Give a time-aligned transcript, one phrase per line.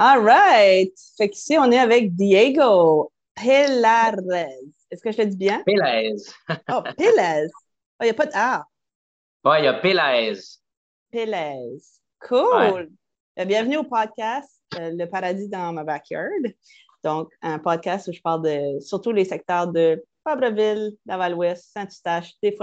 [0.00, 0.92] All right.
[1.16, 4.46] Fait qu'ici, on est avec Diego Pelarez.
[4.92, 5.60] Est-ce que je le dis bien?
[5.66, 6.14] Pélez.
[6.68, 6.82] Oh.
[6.86, 8.64] Oh, il n'y a pas de A.
[9.44, 10.38] Ouais, il y a Pélez.
[11.10, 11.80] Pélez.
[12.20, 12.90] Cool.
[13.40, 16.46] Euh, Bienvenue au podcast euh, Le paradis dans ma backyard.
[17.02, 22.56] Donc, un podcast où je parle de surtout les secteurs de Fabreville, Laval-Ouest, Saint-Eustache, des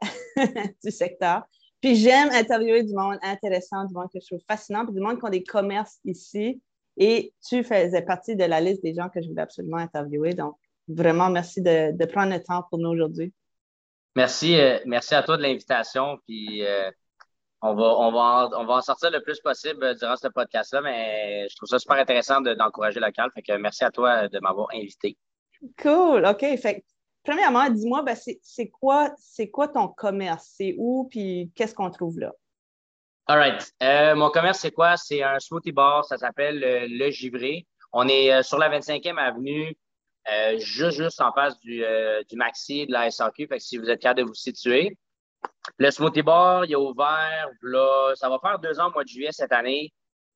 [0.82, 1.44] du secteur.
[1.80, 5.18] Puis j'aime interviewer du monde intéressant, du monde que je trouve fascinant, puis du monde
[5.18, 6.60] qui ont des commerces ici.
[6.96, 10.34] Et tu faisais partie de la liste des gens que je voulais absolument interviewer.
[10.34, 10.56] Donc,
[10.88, 13.32] vraiment, merci de, prendre le temps pour nous aujourd'hui.
[14.16, 16.18] Merci, euh, merci à toi de l'invitation.
[16.26, 16.90] Puis euh,
[17.62, 20.82] on, va, on, va en, on va en sortir le plus possible durant ce podcast-là,
[20.82, 23.30] mais je trouve ça super intéressant d'encourager le local.
[23.34, 25.16] Fait que merci à toi de m'avoir invité.
[25.80, 26.26] Cool.
[26.26, 26.40] OK.
[26.58, 26.84] Fait
[27.24, 30.54] premièrement, dis-moi, ben, c'est quoi, ton commerce?
[30.56, 31.08] C'est où?
[31.10, 32.32] Puis qu'est-ce qu'on trouve là?
[33.26, 33.72] All right.
[33.82, 34.96] Euh, mon commerce, c'est quoi?
[34.96, 36.04] C'est un smoothie bar.
[36.04, 37.66] Ça s'appelle Le Givré.
[37.92, 39.76] On est euh, sur la 25e avenue,
[40.32, 41.84] euh, juste, juste en face du,
[42.28, 43.46] du Maxi de la SAQ.
[43.46, 44.96] Fait que si vous êtes capable de vous situer.
[45.78, 47.48] Le smoothie bar, il est ouvert.
[48.16, 49.92] Ça va faire deux ans au mois de juillet cette année.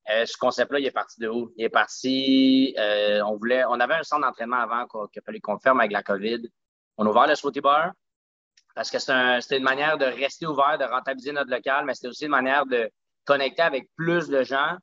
[0.07, 1.51] ce concept-là, il est parti de où?
[1.57, 5.81] Il est parti, on voulait, on avait un centre d'entraînement avant qu'il fallait qu'on ferme
[5.81, 6.47] avec la COVID.
[6.97, 7.91] On a ouvert le smoothie bar
[8.73, 12.25] parce que c'était une manière de rester ouvert, de rentabiliser notre local, mais c'était aussi
[12.25, 12.89] une manière de
[13.25, 14.77] connecter avec plus de gens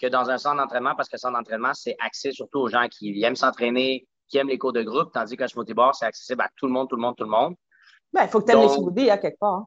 [0.00, 2.86] que dans un centre d'entraînement parce que le centre d'entraînement, c'est axé surtout aux gens
[2.88, 6.42] qui aiment s'entraîner, qui aiment les cours de groupe, tandis qu'un smoothie bar, c'est accessible
[6.42, 7.54] à tout le monde, tout le monde, tout le monde.
[8.12, 9.64] Ben, il faut que tu aimes les smoothies, hein, quelque part.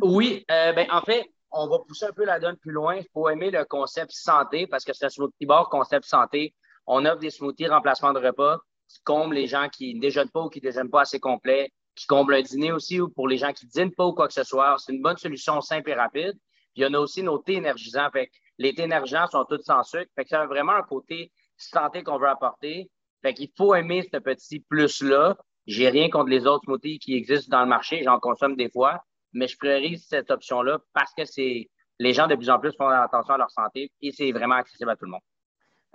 [0.00, 2.96] oui, euh, ben, en fait, on va pousser un peu la donne plus loin.
[2.96, 6.54] Il faut aimer le concept santé parce que c'est un smoothie bar concept santé.
[6.86, 8.58] On offre des smoothies remplacement de repas
[8.92, 11.72] qui comble les gens qui ne déjeunent pas ou qui ne déjeunent pas assez complet,
[11.94, 14.28] qui comble un dîner aussi ou pour les gens qui ne dînent pas ou quoi
[14.28, 14.76] que ce soit.
[14.78, 16.34] C'est une bonne solution simple et rapide.
[16.72, 18.10] Puis il y en a aussi nos thés énergisants.
[18.12, 20.10] Fait les thés énergisants sont tous sans sucre.
[20.14, 22.90] Fait que c'est vraiment un côté santé qu'on veut apporter.
[23.22, 25.36] Fait qu'il faut aimer ce petit plus-là.
[25.66, 28.02] J'ai rien contre les autres smoothies qui existent dans le marché.
[28.02, 29.02] J'en consomme des fois.
[29.32, 32.88] Mais je priorise cette option-là parce que c'est les gens de plus en plus font
[32.88, 35.20] attention à leur santé et c'est vraiment accessible à tout le monde.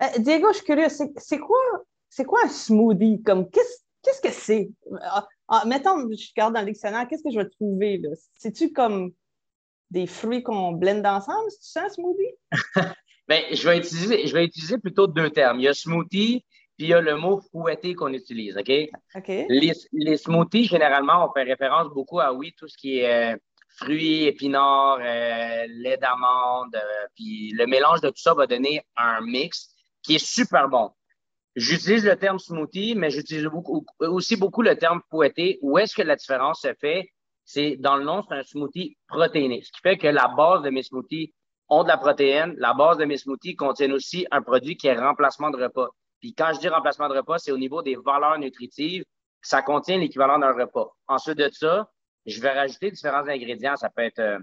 [0.01, 0.89] Euh, Diego, je suis curieux.
[0.89, 1.57] C'est quoi
[2.17, 3.21] c'est quoi un smoothie?
[3.21, 4.71] Comme, qu'est-ce que c'est?
[5.03, 8.01] Ah, ah, mettons, je regarde dans le dictionnaire, qu'est-ce que je vais trouver?
[8.35, 9.11] C'est-tu comme
[9.91, 11.51] des fruits qu'on blende ensemble?
[11.51, 12.33] C'est ça un smoothie?
[13.29, 15.59] Bien, je vais, utiliser, je vais utiliser plutôt deux termes.
[15.59, 16.43] Il y a smoothie,
[16.75, 18.71] puis il y a le mot fouetté qu'on utilise, OK?
[19.15, 19.45] OK.
[19.47, 23.37] Les, smoothies, généralement, on fait référence beaucoup à, oui, tout ce qui est euh,
[23.75, 29.21] fruits, épinards, euh, lait d'amande, euh, puis le mélange de tout ça va donner un
[29.21, 29.69] mix
[30.01, 30.89] qui est super bon.
[31.57, 33.49] J'utilise le terme smoothie, mais j'utilise
[33.99, 35.57] aussi beaucoup le terme fouetté.
[35.63, 37.09] Où est-ce que la différence se fait?
[37.45, 39.63] C'est dans le nom, c'est un smoothie protéiné.
[39.63, 41.33] Ce qui fait que la base de mes smoothies
[41.67, 42.53] ont de la protéine.
[42.59, 45.89] La base de mes smoothies contient aussi un produit qui est remplacement de repas.
[46.19, 49.03] Puis quand je dis remplacement de repas, c'est au niveau des valeurs nutritives.
[49.41, 50.95] Ça contient l'équivalent d'un repas.
[51.07, 51.89] Ensuite de ça,
[52.27, 53.77] je vais rajouter différents ingrédients.
[53.77, 54.37] Ça peut être euh,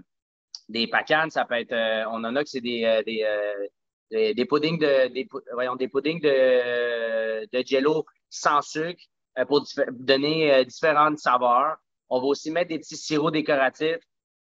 [0.67, 3.23] des pacanes, ça peut être, euh, on en a que c'est des, euh, des,
[4.11, 9.01] des, puddings de des, voyons, des puddings de, de jello sans sucre
[9.37, 11.77] euh, pour donner euh, différentes saveurs.
[12.09, 13.99] On va aussi mettre des petits sirops décoratifs,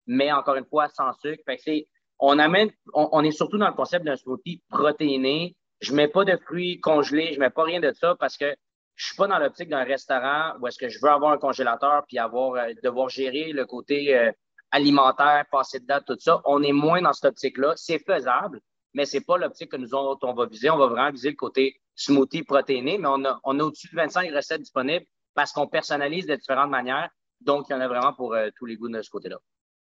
[0.07, 1.43] mais encore une fois sans sucre.
[1.47, 1.87] Fait que
[2.19, 5.57] on amène, on, est surtout dans le concept d'un smoothie protéiné.
[5.81, 8.55] Je mets pas de fruits congelés, je mets pas rien de ça parce que
[8.95, 12.05] je suis pas dans l'optique d'un restaurant où est-ce que je veux avoir un congélateur
[12.07, 14.33] puis avoir euh, devoir gérer le côté
[14.71, 16.43] alimentaire, passer de date, tout ça.
[16.45, 17.73] On est moins dans cette optique-là.
[17.77, 18.61] C'est faisable,
[18.95, 20.71] mais c'est pas l'optique que nous autres, on va viser.
[20.71, 23.97] On va vraiment viser le côté smoothie protéiné, mais on a, on a au-dessus de
[23.97, 27.11] 25 recettes disponibles parce qu'on personnalise de différentes manières.
[27.41, 29.39] Donc, il y en a vraiment pour euh, tous les goûts de ce côté-là.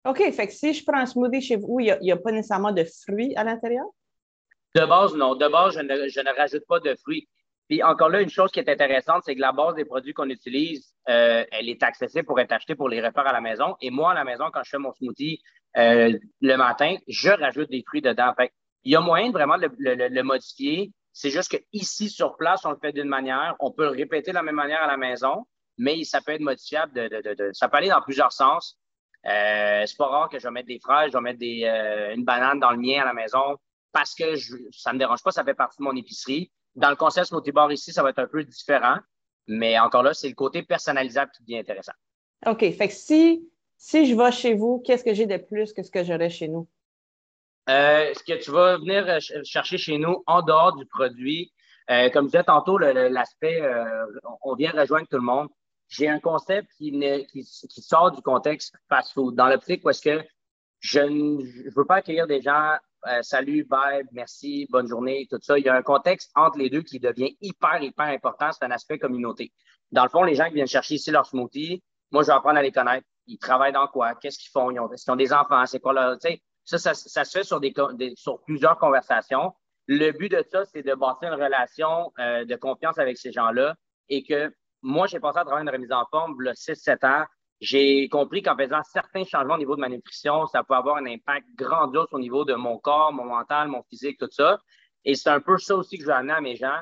[0.05, 0.17] OK.
[0.31, 2.83] Fait que si je prends un smoothie chez vous, il n'y a, pas nécessairement de
[2.83, 3.85] fruits à l'intérieur?
[4.75, 5.35] De base, non.
[5.35, 7.27] De base, je ne, je ne, rajoute pas de fruits.
[7.67, 10.29] Puis encore là, une chose qui est intéressante, c'est que la base des produits qu'on
[10.29, 13.75] utilise, euh, elle est accessible pour être achetée pour les repas à la maison.
[13.81, 15.41] Et moi, à la maison, quand je fais mon smoothie
[15.77, 18.33] euh, le matin, je rajoute des fruits dedans.
[18.37, 18.51] Fait
[18.83, 20.91] il y a moyen de vraiment le, le, modifier.
[21.13, 23.55] C'est juste qu'ici, sur place, on le fait d'une manière.
[23.59, 25.45] On peut le répéter de la même manière à la maison,
[25.77, 27.09] mais ça peut être modifiable.
[27.53, 28.77] Ça peut aller dans plusieurs sens.
[29.25, 32.23] Euh, c'est pas rare que je vais mettre des fraises, je vais mettre euh, une
[32.23, 33.57] banane dans le mien à la maison
[33.91, 36.51] parce que je, ça me dérange pas, ça fait partie de mon épicerie.
[36.75, 38.97] Dans le concept smoothie bar ici, ça va être un peu différent,
[39.47, 41.93] mais encore là, c'est le côté personnalisable qui devient intéressant.
[42.45, 42.59] OK.
[42.59, 45.89] Fait que si, si je vais chez vous, qu'est-ce que j'ai de plus que ce
[45.89, 46.67] que j'aurais chez nous?
[47.69, 51.51] Euh, ce que tu vas venir euh, chercher chez nous en dehors du produit,
[51.89, 53.61] euh, comme je disais tantôt, l'aspect,
[54.41, 55.47] on vient rejoindre tout le monde.
[55.89, 56.91] J'ai un concept qui,
[57.69, 60.25] sort du contexte fast-food, dans l'optique où est-ce que
[60.79, 62.77] je ne veux pas accueillir des gens
[63.07, 65.57] euh, salut, bye, merci, bonne journée, tout ça.
[65.57, 68.51] Il y a un contexte entre les deux qui devient hyper, hyper important.
[68.51, 69.53] C'est un aspect communauté.
[69.91, 72.57] Dans le fond, les gens qui viennent chercher ici leur smoothie, moi, je vais apprendre
[72.57, 73.05] à les connaître.
[73.27, 74.15] Ils travaillent dans quoi?
[74.15, 74.71] Qu'est-ce qu'ils font?
[74.71, 75.65] Ils ont, ont des enfants?
[75.65, 76.17] C'est quoi leur,
[76.67, 79.53] ça, ça, se fait sur, plusieurs conversations.
[79.87, 83.75] Le but de ça, c'est de bâtir une relation euh, de confiance avec ces gens-là
[84.09, 87.25] et que moi, j'ai passé à travers une remise en forme, le 6-7 ans.
[87.61, 91.05] J'ai compris qu'en faisant certains changements au niveau de ma nutrition, ça peut avoir un
[91.05, 94.59] impact grandiose au niveau de mon corps, mon mental, mon physique, tout ça.
[95.05, 96.79] Et c'est un peu ça aussi que je veux amener à mes gens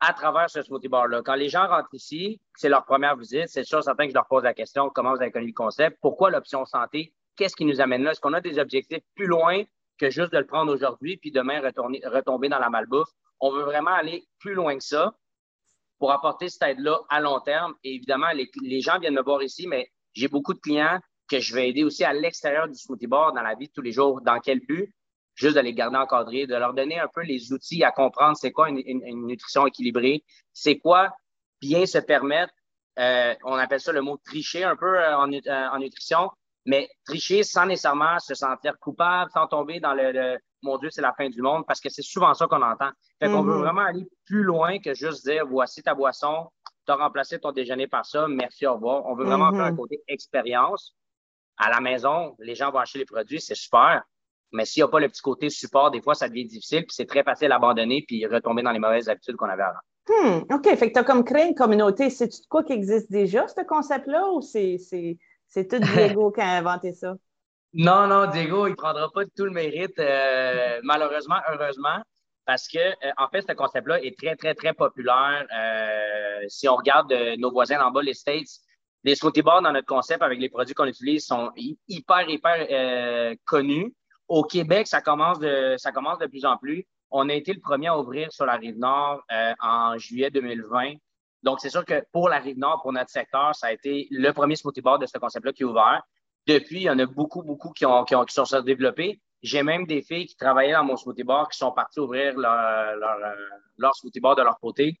[0.00, 1.20] à travers ce smoothie bar-là.
[1.22, 4.26] Quand les gens rentrent ici, c'est leur première visite, c'est sûr, certain que je leur
[4.26, 5.98] pose la question, comment vous avez connu le concept?
[6.00, 7.12] Pourquoi l'option santé?
[7.40, 8.10] Qu'est-ce qui nous amène là?
[8.10, 9.62] Est-ce qu'on a des objectifs plus loin
[9.98, 13.08] que juste de le prendre aujourd'hui puis demain retomber dans la malbouffe?
[13.40, 15.14] On veut vraiment aller plus loin que ça
[15.98, 17.72] pour apporter cette aide-là à long terme.
[17.82, 21.00] Et évidemment, les, gens viennent me voir ici, mais j'ai beaucoup de clients
[21.30, 23.80] que je vais aider aussi à l'extérieur du smoothie bar dans la vie de tous
[23.80, 24.20] les jours.
[24.20, 24.92] Dans quel but?
[25.34, 28.52] juste de les garder encadrés, de leur donner un peu les outils à comprendre c'est
[28.52, 28.82] quoi une,
[29.26, 30.22] nutrition équilibrée,
[30.52, 31.08] c'est quoi
[31.62, 32.52] bien se permettre,
[32.98, 36.30] euh, on appelle ça le mot tricher un peu euh, euh, en, nutrition,
[36.66, 41.14] mais tricher sans nécessairement se sentir coupable, sans tomber dans le, mon Dieu, c'est la
[41.14, 42.90] fin du monde, parce que c'est souvent ça qu'on entend.
[43.18, 43.58] Fait qu'on veut mm-hmm.
[43.58, 46.48] vraiment aller plus loin que juste dire voici ta boisson,
[46.86, 49.06] tu as remplacé ton déjeuner par ça, merci, au revoir.
[49.06, 49.76] On veut vraiment faire un mm-hmm.
[49.76, 50.96] côté expérience.
[51.56, 54.02] À la maison, les gens vont acheter les produits, c'est super.
[54.52, 56.94] Mais s'il n'y a pas le petit côté support, des fois, ça devient difficile, puis
[56.94, 59.78] c'est très facile à abandonner, puis retomber dans les mauvaises habitudes qu'on avait avant.
[60.08, 60.64] Hmm, OK.
[60.76, 62.10] Fait que tu as comme créé une communauté.
[62.10, 64.78] C'est-tu quoi qui existe déjà, ce concept-là, ou c'est,
[65.54, 67.14] tout Diego qui a inventé ça?
[67.72, 72.02] Non, non, Diego, il ne prendra pas tout le mérite, euh, malheureusement, heureusement,
[72.44, 75.46] parce que, euh, en fait, ce concept-là est très, très, très populaire.
[75.56, 78.48] Euh, si on regarde nos voisins en bas, les States,
[79.04, 83.94] les smoothie bars dans notre concept avec les produits qu'on utilise sont hyper, hyper connus.
[84.26, 86.84] Au Québec, ça commence de, ça commence de plus en plus.
[87.10, 89.22] On a été le premier à ouvrir sur la rive nord
[89.60, 90.94] en juillet 2020.
[91.42, 94.32] Donc, c'est sûr que pour la rive nord, pour notre secteur, ça a été le
[94.32, 96.02] premier smoothie bar de ce concept-là qui est ouvert.
[96.46, 99.20] Depuis, il y en a beaucoup, beaucoup qui, ont, qui, ont, qui sont développés.
[99.42, 102.96] J'ai même des filles qui travaillaient dans mon smoothie bar qui sont parties ouvrir leur,
[102.96, 103.34] leur, euh,
[103.78, 105.00] leur smoothie bar de leur côté.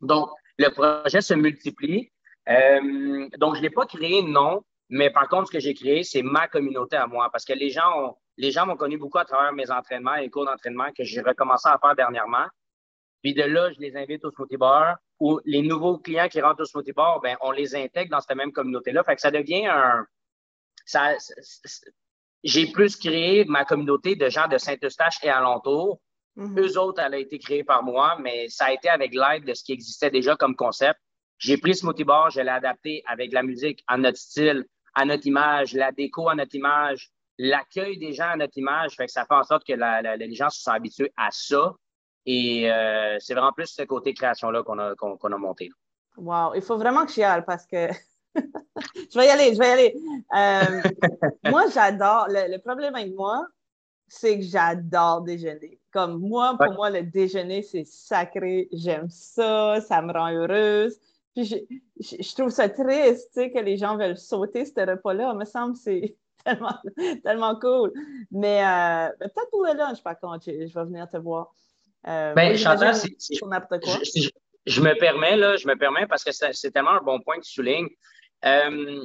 [0.00, 2.10] Donc, le projet se multiplie.
[2.48, 6.22] Euh, donc, je n'ai pas créé non, mais par contre, ce que j'ai créé, c'est
[6.22, 9.24] ma communauté à moi parce que les gens ont, les gens m'ont connu beaucoup à
[9.24, 12.46] travers mes entraînements et cours d'entraînement que j'ai recommencé à faire dernièrement.
[13.22, 16.62] Puis de là, je les invite au smoothie bar ou les nouveaux clients qui rentrent
[16.62, 19.02] au smoothie bar, ben, on les intègre dans cette même communauté-là.
[19.04, 20.06] Fait que ça devient un.
[20.84, 21.14] Ça,
[22.44, 26.00] j'ai plus créé ma communauté de gens de Saint-Eustache et alentour.
[26.36, 29.44] Mm Eux autres, elle a été créée par moi, mais ça a été avec l'aide
[29.44, 31.00] de ce qui existait déjà comme concept.
[31.38, 34.64] J'ai pris Smoothie Bar, je l'ai adapté avec la musique à notre style,
[34.94, 39.06] à notre image, la déco à notre image, l'accueil des gens à notre image, fait
[39.06, 41.74] que ça fait en sorte que les gens se sont habitués à ça.
[42.26, 45.70] Et euh, c'est vraiment plus ce côté création-là qu'on a, qu'on, a monté.
[46.16, 47.88] Wow, il faut vraiment que j'y aille parce que
[48.34, 49.96] je vais y aller, je vais y aller.
[50.34, 50.82] Euh,
[51.50, 52.26] moi, j'adore.
[52.28, 53.46] Le, problème avec moi,
[54.08, 55.78] c'est que j'adore déjeuner.
[55.92, 58.68] Comme moi, pour moi, le déjeuner, c'est sacré.
[58.72, 60.98] J'aime ça, ça me rend heureuse.
[61.34, 61.56] Puis je,
[62.00, 65.32] je, trouve ça triste, tu sais, que les gens veulent sauter ce repas-là.
[65.32, 66.78] Il me semble que c'est tellement,
[67.22, 67.92] tellement cool.
[68.30, 71.52] Mais euh, peut-être pour le lunch, par contre, je, vais venir te voir.
[72.08, 74.28] Euh, ben, Chantal, je,
[74.66, 77.44] je, me permets, là, je me permets parce que c'est tellement un bon point que
[77.44, 77.88] tu soulignes.
[78.44, 79.04] Euh,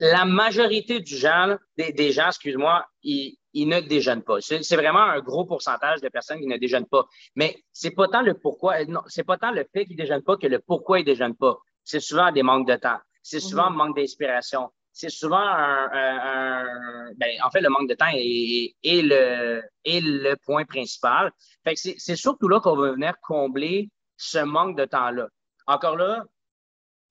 [0.00, 4.40] la majorité du gens, des, gens, excuse-moi, ils, ne déjeunent pas.
[4.40, 7.06] C'est vraiment un gros pourcentage de personnes qui ne déjeunent pas.
[7.36, 10.36] Mais c'est pas tant le pourquoi, non, c'est pas tant le fait qu'ils déjeunent pas
[10.36, 11.58] que le pourquoi ils déjeunent pas.
[11.84, 12.98] C'est souvent des manques de temps.
[13.22, 13.74] C'est souvent un mm-hmm.
[13.74, 20.00] manque d'inspiration c'est souvent un, ben, en fait, le manque de temps est, le, est
[20.00, 21.32] le point principal.
[21.64, 25.28] Fait que c'est surtout là qu'on va venir combler ce manque de temps-là.
[25.66, 26.24] Encore là,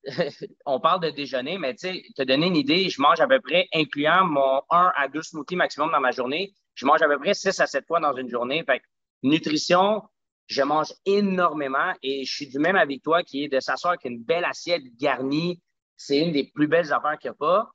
[0.66, 3.40] on parle de déjeuner, mais tu sais, te donner une idée, je mange à peu
[3.40, 7.18] près, incluant mon 1 à 2 smoothies maximum dans ma journée, je mange à peu
[7.20, 8.64] près 6 à 7 fois dans une journée.
[8.66, 8.86] Fait que
[9.24, 10.02] nutrition,
[10.48, 14.06] je mange énormément et je suis du même avec toi qui est de s'asseoir avec
[14.06, 15.62] une belle assiette garnie,
[16.06, 17.72] c'est une des plus belles affaires qu'il n'y a pas.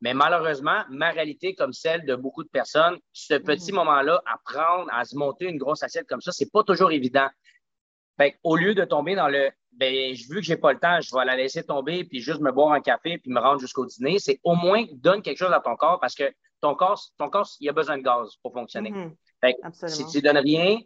[0.00, 3.78] Mais malheureusement, ma réalité, comme celle de beaucoup de personnes, ce petit mhm.
[3.78, 7.28] moment-là, à prendre, à se monter une grosse assiette comme ça, c'est pas toujours évident.
[8.18, 11.14] Fait au lieu de tomber dans le ben, vu que j'ai pas le temps, je
[11.14, 14.18] vais la laisser tomber puis juste me boire un café puis me rendre jusqu'au dîner,
[14.18, 17.48] c'est au moins donne quelque chose à ton corps parce que ton corps, ton corps,
[17.60, 18.90] il a besoin de gaz pour fonctionner.
[18.90, 19.14] Mhm.
[19.86, 20.78] si tu donnes rien,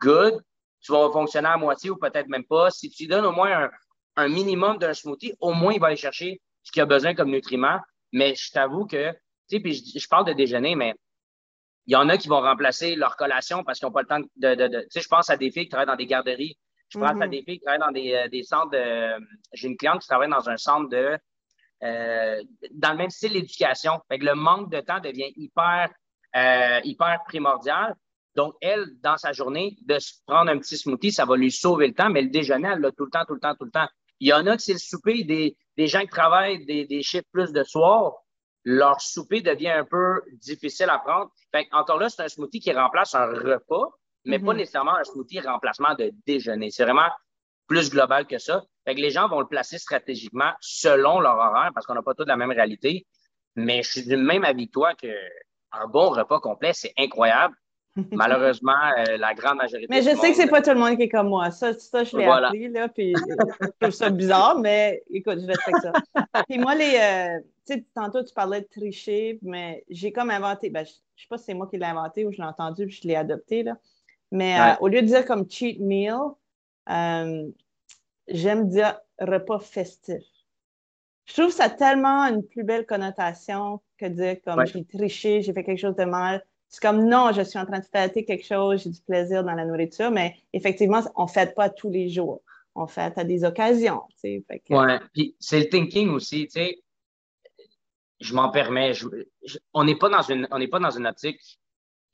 [0.00, 0.42] good,
[0.80, 2.70] tu vas fonctionner à moitié ou peut-être même pas.
[2.70, 3.70] Si tu donnes au moins un,
[4.16, 7.30] un minimum d'un smoothie, au moins il va aller chercher ce qu'il a besoin comme
[7.30, 7.80] nutriments.
[8.12, 10.94] Mais je t'avoue que, tu sais, puis je, parle de déjeuner, mais
[11.86, 14.20] Il y en a qui vont remplacer leur collation parce qu'ils n'ont pas le temps
[14.36, 14.54] de.
[14.54, 16.56] de, tu sais, je pense à des filles qui travaillent dans des garderies.
[16.90, 17.30] Je pense à mm-hmm.
[17.30, 19.26] des filles qui travaillent dans des, euh, des centres de.
[19.54, 21.18] J'ai une cliente qui travaille dans un centre de.
[21.82, 24.00] Euh, dans le même style d'éducation.
[24.08, 25.90] Fait que le manque de temps devient hyper,
[26.36, 27.96] euh, hyper primordial.
[28.36, 31.88] Donc, elle, dans sa journée, de se prendre un petit smoothie, ça va lui sauver
[31.88, 33.70] le temps, mais le déjeuner, elle l'a tout le temps, tout le temps, tout le
[33.70, 33.88] temps.
[34.22, 37.02] Il y en a qui c'est le souper des, des gens qui travaillent des, des
[37.02, 38.12] chiffres plus de soir
[38.62, 41.32] leur souper devient un peu difficile à prendre.
[41.50, 43.88] Fait encore là, c'est un smoothie qui remplace un repas,
[44.24, 44.58] mais pas mhm.
[44.58, 46.70] nécessairement un smoothie remplacement de déjeuner.
[46.70, 47.10] C'est vraiment
[47.66, 48.62] plus global que ça.
[48.84, 52.14] Fait que les gens vont le placer stratégiquement selon leur horaire parce qu'on n'a pas
[52.14, 53.08] tous la même réalité.
[53.56, 55.12] Mais je suis du même avis que toi que
[55.72, 57.56] un bon repas complet, c'est incroyable.
[58.12, 59.86] Malheureusement, euh, la grande majorité.
[59.90, 61.50] Mais je sais que c'est pas tout le monde qui est comme moi.
[61.50, 65.82] Ça, ça je l'ai appris, là, puis je trouve ça bizarre, mais écoute, je respecte
[65.82, 65.92] ça.
[66.48, 66.96] Puis moi, les.
[66.96, 70.70] Euh, tu sais, tantôt, tu parlais de tricher, mais j'ai comme inventé.
[70.70, 72.86] Ben, je, ne sais pas si c'est moi qui l'ai inventé ou je l'ai entendu
[72.86, 73.76] puis je l'ai adopté, là.
[74.30, 76.16] Mais euh, au lieu de dire comme cheat meal,
[78.28, 80.22] j'aime dire repas festif.
[81.26, 85.62] Je trouve ça tellement une plus belle connotation que dire comme j'ai triché, j'ai fait
[85.62, 88.82] quelque chose de mal c'est comme non, je suis en train de fêter quelque chose,
[88.82, 92.40] j'ai du plaisir dans la nourriture, mais effectivement, on ne fête pas tous les jours.
[92.74, 94.00] On fête à des occasions.
[94.24, 96.82] Ouais, puis c'est le thinking aussi, tu sais.
[98.20, 98.92] Je m'en permets.
[99.74, 101.58] on n'est pas dans une, pas dans une optique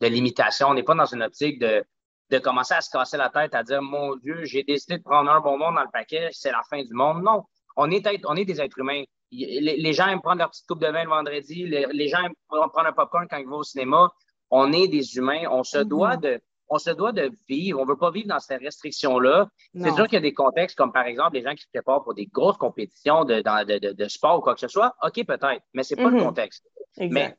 [0.00, 0.70] de limitation.
[0.70, 1.84] On n'est pas dans une optique de,
[2.30, 5.30] de commencer à se casser la tête à dire mon Dieu, j'ai décidé de prendre
[5.30, 7.22] un bonbon dans le paquet, c'est la fin du monde.
[7.22, 7.44] Non,
[7.76, 9.04] on est, on est des êtres humains.
[9.30, 11.64] Les, gens aiment prendre leur petite coupe de vin le vendredi.
[11.64, 14.10] Les, les gens aiment prendre un popcorn quand ils vont au cinéma
[14.50, 15.84] on est des humains, on se mm-hmm.
[15.84, 16.40] doit de
[16.70, 19.48] on se doit de vivre, on ne veut pas vivre dans ces restrictions-là.
[19.74, 22.04] C'est sûr qu'il y a des contextes comme par exemple les gens qui se préparent
[22.04, 24.94] pour des grosses compétitions de, de, de, sport ou quoi que ce soit.
[25.02, 26.24] OK, peut-être, mais c'est pas le mm-hmm.
[26.24, 26.68] contexte.
[26.98, 27.34] Mais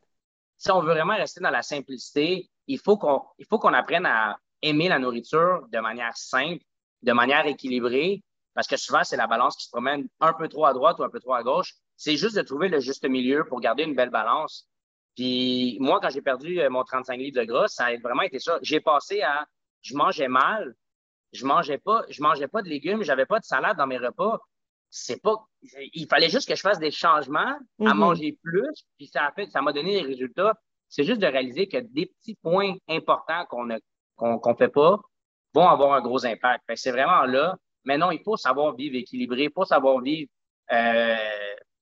[0.58, 4.04] si on veut vraiment rester dans la simplicité, il faut qu'on il faut qu'on apprenne
[4.04, 6.64] à aimer la nourriture de manière simple,
[7.02, 8.24] de manière équilibrée,
[8.54, 11.04] parce que souvent, c'est la balance qui se promène un peu trop à droite ou
[11.04, 11.74] un peu trop à gauche.
[11.96, 14.68] C'est juste de trouver le juste milieu pour garder une belle balance.
[15.16, 18.38] Puis moi, quand j'ai perdu euh, mon 35 livres de gras, ça a vraiment été
[18.38, 18.58] ça.
[18.62, 19.46] J'ai passé à
[19.82, 20.74] je mangeais mal,
[21.32, 24.40] je mangeais pas, je mangeais pas de légumes, j'avais pas de salade dans mes repas.
[24.90, 25.36] C'est pas,
[25.94, 27.94] il fallait juste que je fasse des changements à mm-hmm.
[27.94, 30.54] manger plus, puis ça a fait, ça m'a donné des résultats.
[30.88, 33.78] C'est juste de réaliser que des petits points importants qu'on ne
[34.16, 35.00] qu'on fait pas
[35.54, 36.64] vont avoir un gros impact.
[36.74, 37.56] C'est vraiment là.
[37.84, 40.28] Mais non, il faut savoir vivre équilibré, il faut savoir vivre
[40.72, 41.16] euh,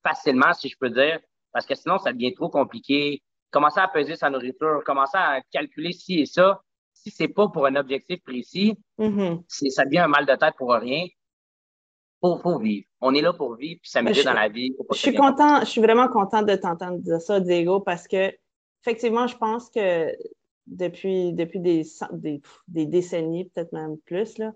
[0.03, 1.19] facilement, si je peux dire
[1.51, 3.21] parce que sinon, ça devient trop compliqué.
[3.51, 6.61] Commencer à peser sa nourriture, commencer à calculer ci et ça,
[6.93, 9.69] si c'est pas pour un objectif précis, mm-hmm.
[9.69, 11.07] ça devient un mal de tête pour rien.
[12.21, 12.85] Faut, faut vivre.
[13.01, 14.75] On est là pour vivre puis s'amuser dans la vie.
[14.91, 18.31] Je suis content, je suis vraiment contente de t'entendre dire ça, Diego, parce que
[18.83, 20.13] effectivement, je pense que
[20.67, 21.83] depuis, depuis des,
[22.67, 24.53] des, décennies, peut-être même plus, là,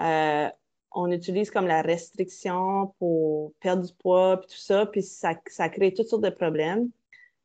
[0.00, 0.50] euh,
[0.92, 5.68] on utilise comme la restriction pour perdre du poids, puis tout ça, puis ça, ça
[5.68, 6.90] crée toutes sortes de problèmes.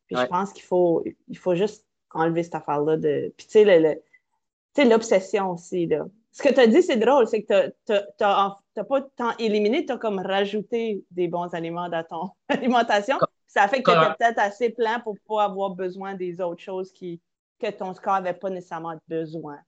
[0.07, 3.33] Puis je pense qu'il faut, il faut juste enlever cette affaire-là de.
[3.37, 6.05] Puis tu sais, l'obsession aussi, là.
[6.31, 9.93] Ce que tu as dit, c'est drôle, c'est que tu n'as pas tant éliminé, tu
[9.93, 13.17] as comme rajouté des bons aliments dans ton alimentation.
[13.47, 16.91] Ça fait que tu es peut-être assez plein pour pas avoir besoin des autres choses
[16.91, 17.21] qui,
[17.59, 19.59] que ton corps n'avait pas nécessairement besoin.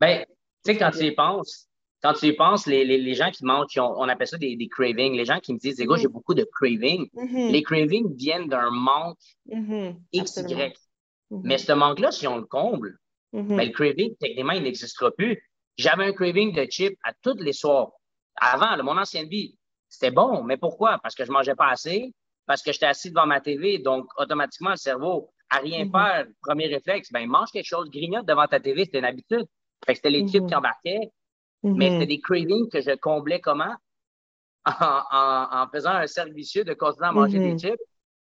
[0.00, 1.68] Ben, tu sais, quand tu y penses,
[2.02, 4.68] quand tu y penses, les, les, les gens qui mangent, on appelle ça des, des,
[4.68, 5.14] cravings.
[5.14, 6.10] Les gens qui me disent, les gars, j'ai mm-hmm.
[6.10, 7.08] beaucoup de cravings.
[7.14, 7.52] Mm-hmm.
[7.52, 9.18] Les cravings viennent d'un manque
[9.48, 9.94] mm-hmm.
[10.12, 10.76] X, Y.
[11.30, 12.98] Mais ce manque-là, si on le comble,
[13.32, 15.42] ben, le craving, techniquement, il n'existera plus.
[15.78, 17.92] J'avais un craving de chips à tous les soirs.
[18.36, 19.56] Avant, mon ancienne vie,
[19.88, 20.42] c'était bon.
[20.42, 20.98] Mais pourquoi?
[21.02, 22.12] Parce que je mangeais pas assez,
[22.46, 26.66] parce que j'étais assis devant ma TV, donc automatiquement, le cerveau, à rien faire, premier
[26.66, 29.46] réflexe, ben mange quelque chose, grignote devant ta TV, c'était une habitude.
[29.86, 31.10] Fait que c'était les chips qui embarquaient,
[31.62, 32.08] mais c'était mm-hmm.
[32.08, 33.74] des cravings que je comblais comment?
[34.64, 37.60] En, faisant un cercle vicieux de continuer à manger des mm-hmm.
[37.60, 37.82] chips.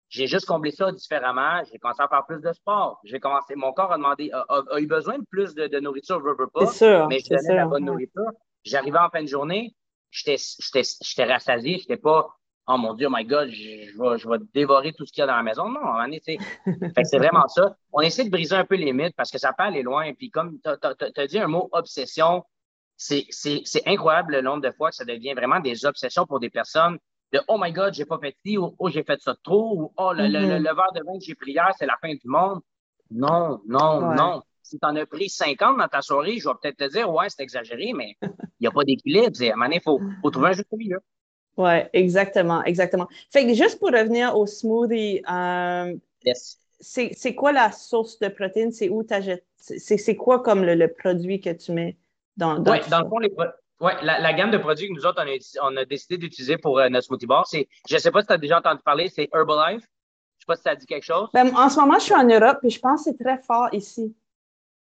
[0.09, 1.63] J'ai juste comblé ça différemment.
[1.71, 3.01] J'ai commencé à faire plus de sport.
[3.05, 6.49] J'ai commencé, mon corps a demandé, a, eu besoin de plus de, nourriture, je veux
[6.49, 6.67] pas.
[6.67, 8.31] Sûr, mais je donnais la bonne nourriture.
[8.65, 9.75] J'arrivais en fin de journée,
[10.11, 12.29] j'étais rassasié, j'étais pas,
[12.69, 15.25] oh mon Dieu, oh my God, je, vais, je vais dévorer tout ce qu'il y
[15.25, 15.69] a dans la maison.
[15.69, 15.81] Non,
[17.05, 17.77] c'est vraiment ça.
[17.93, 20.13] On essaie de briser un peu les mythes parce que ça peut aller loin.
[20.15, 22.45] Puis comme tu as, dit un mot obsession,
[23.03, 26.99] c'est incroyable le nombre de fois que ça devient vraiment des obsessions pour des personnes
[27.33, 29.93] de Oh my God, j'ai pas fait ci, ou Oh, j'ai fait ça trop, ou
[29.97, 30.63] Oh, le, mm-hmm.
[30.63, 32.61] verre de vin que j'ai pris hier, c'est la fin du monde.
[33.11, 34.43] Non, non, non.
[34.63, 37.27] Si tu en as pris 50 dans ta soirée, je vais peut-être te dire Ouais,
[37.29, 38.29] c'est exagéré, mais il
[38.63, 39.33] n'y a pas d'équilibre.
[39.41, 41.01] À un moment il faut, faut, trouver un juste milieu.
[41.57, 43.09] Oui, exactement, exactement.
[43.31, 45.95] Fait que juste pour revenir au smoothie, euh,
[46.81, 48.73] c'est quoi la source de protéines?
[48.73, 49.15] C'est où tu
[49.57, 51.97] C'est quoi comme le, produit que tu mets?
[52.37, 53.33] Dans, dans, dans le fond, les,
[53.83, 55.23] ouais, la, gamme de produits que nous autres,
[55.63, 58.29] on a, décidé d'utiliser pour euh, notre smoothie bar, c'est, je ne sais pas si
[58.29, 59.83] tu as déjà entendu parler, c'est Herbalife.
[60.39, 61.29] Je ne sais pas si ça dit quelque chose.
[61.35, 63.69] Ben, en ce moment, je suis en Europe et je pense que c'est très fort
[63.73, 64.17] ici.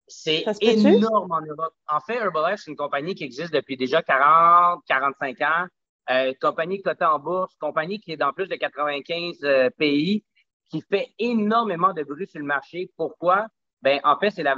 [0.07, 1.75] C'est énorme en Europe.
[1.89, 5.67] En fait, Herbalife, c'est une compagnie qui existe depuis déjà 40, 45 ans.
[6.11, 10.25] Euh, compagnie cotée en bourse, compagnie qui est dans plus de 95 euh, pays,
[10.69, 12.91] qui fait énormément de bruit sur le marché.
[12.97, 13.47] Pourquoi?
[13.83, 14.55] Ben, en fait, c'est la,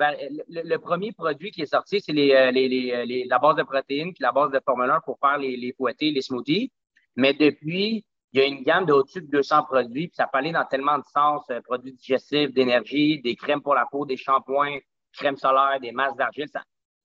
[0.48, 4.12] le, premier produit qui est sorti, c'est les, euh, les, les, la base de protéines
[4.12, 6.72] puis la base de Formule 1 pour faire les, les fouettés, les smoothies.
[7.14, 10.52] Mais depuis, il y a une gamme d'au-dessus de 200 produits, puis ça peut aller
[10.52, 14.78] dans tellement de sens, produits digestifs, d'énergie, des crèmes pour la peau, des shampoings,
[15.12, 16.48] crème solaire, des masses d'argile.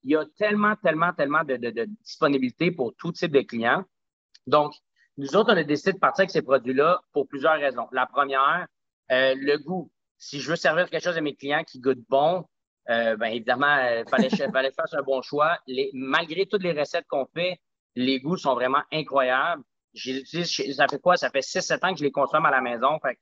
[0.04, 3.84] Il y a tellement, tellement, tellement de, de, disponibilité pour tout type de clients.
[4.46, 4.72] Donc,
[5.18, 7.88] nous autres, on a décidé de partir avec ces produits-là pour plusieurs raisons.
[7.92, 8.66] La première,
[9.12, 9.90] euh, le goût.
[10.18, 12.44] Si je veux servir quelque chose à mes clients qui goûte bon,
[12.90, 15.58] euh, ben évidemment, il euh, fallait, fallait faire un bon choix.
[15.66, 17.60] Les, malgré toutes les recettes qu'on fait,
[17.94, 19.62] les goûts sont vraiment incroyables.
[19.94, 21.16] ça fait quoi?
[21.16, 22.98] Ça fait 6-7 ans que je les consomme à la maison.
[23.00, 23.18] Fait,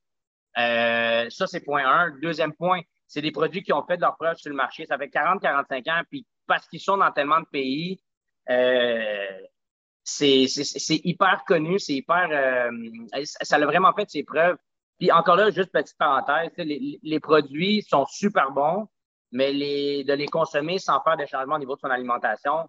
[0.59, 2.11] euh, ça, c'est point un.
[2.21, 4.87] Deuxième point, c'est des produits qui ont fait de leur preuve sur le marché.
[4.87, 8.01] Ça fait 40-45 ans, puis parce qu'ils sont dans tellement de pays,
[8.49, 9.39] euh,
[10.05, 10.47] c'est
[10.89, 12.29] hyper connu, c'est hyper...
[12.31, 12.71] Euh,
[13.25, 14.57] ça a vraiment fait ses preuves.
[14.99, 18.89] Puis encore là, juste petite parenthèse, les, les, produits sont super bons,
[19.33, 22.69] mais les, de les consommer sans faire de changement au niveau de son alimentation,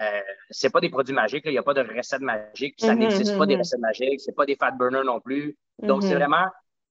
[0.00, 1.42] euh, c'est pas des produits magiques.
[1.44, 2.74] Il n'y a pas de recettes magiques.
[2.78, 3.58] Ça mm-hmm, n'existe pas des mm-hmm.
[3.58, 4.20] recettes magiques.
[4.20, 5.56] C'est pas des fat burners non plus.
[5.78, 6.46] Donc, c'est vraiment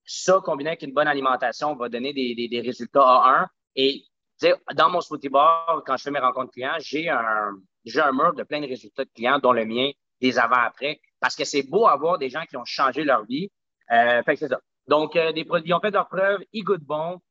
[0.05, 3.47] ça, combiné avec une bonne alimentation, va donner des, des, des résultats à un.
[3.75, 4.03] Et
[4.75, 7.51] dans mon smoothie bar, quand je fais mes rencontres clients, j'ai un,
[7.85, 11.35] j'ai un mur de plein de résultats de clients, dont le mien, des avant-après, parce
[11.35, 13.51] que c'est beau avoir des gens qui ont changé leur vie.
[13.91, 14.59] Euh, fait que c'est ça.
[14.89, 17.21] Donc, euh, des produits ont fait leur preuve, ils goûtent bon,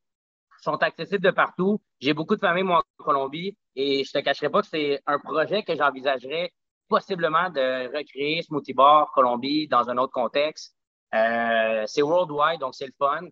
[0.61, 1.81] sont accessibles de partout.
[1.99, 5.19] J'ai beaucoup de familles, moi, en Colombie, et je te cacherai pas que c'est un
[5.19, 6.53] projet que j'envisagerais
[6.88, 10.77] possiblement de recréer Smoothie Bar Colombie dans un autre contexte.
[11.14, 13.27] Euh, c'est worldwide, donc c'est le fun.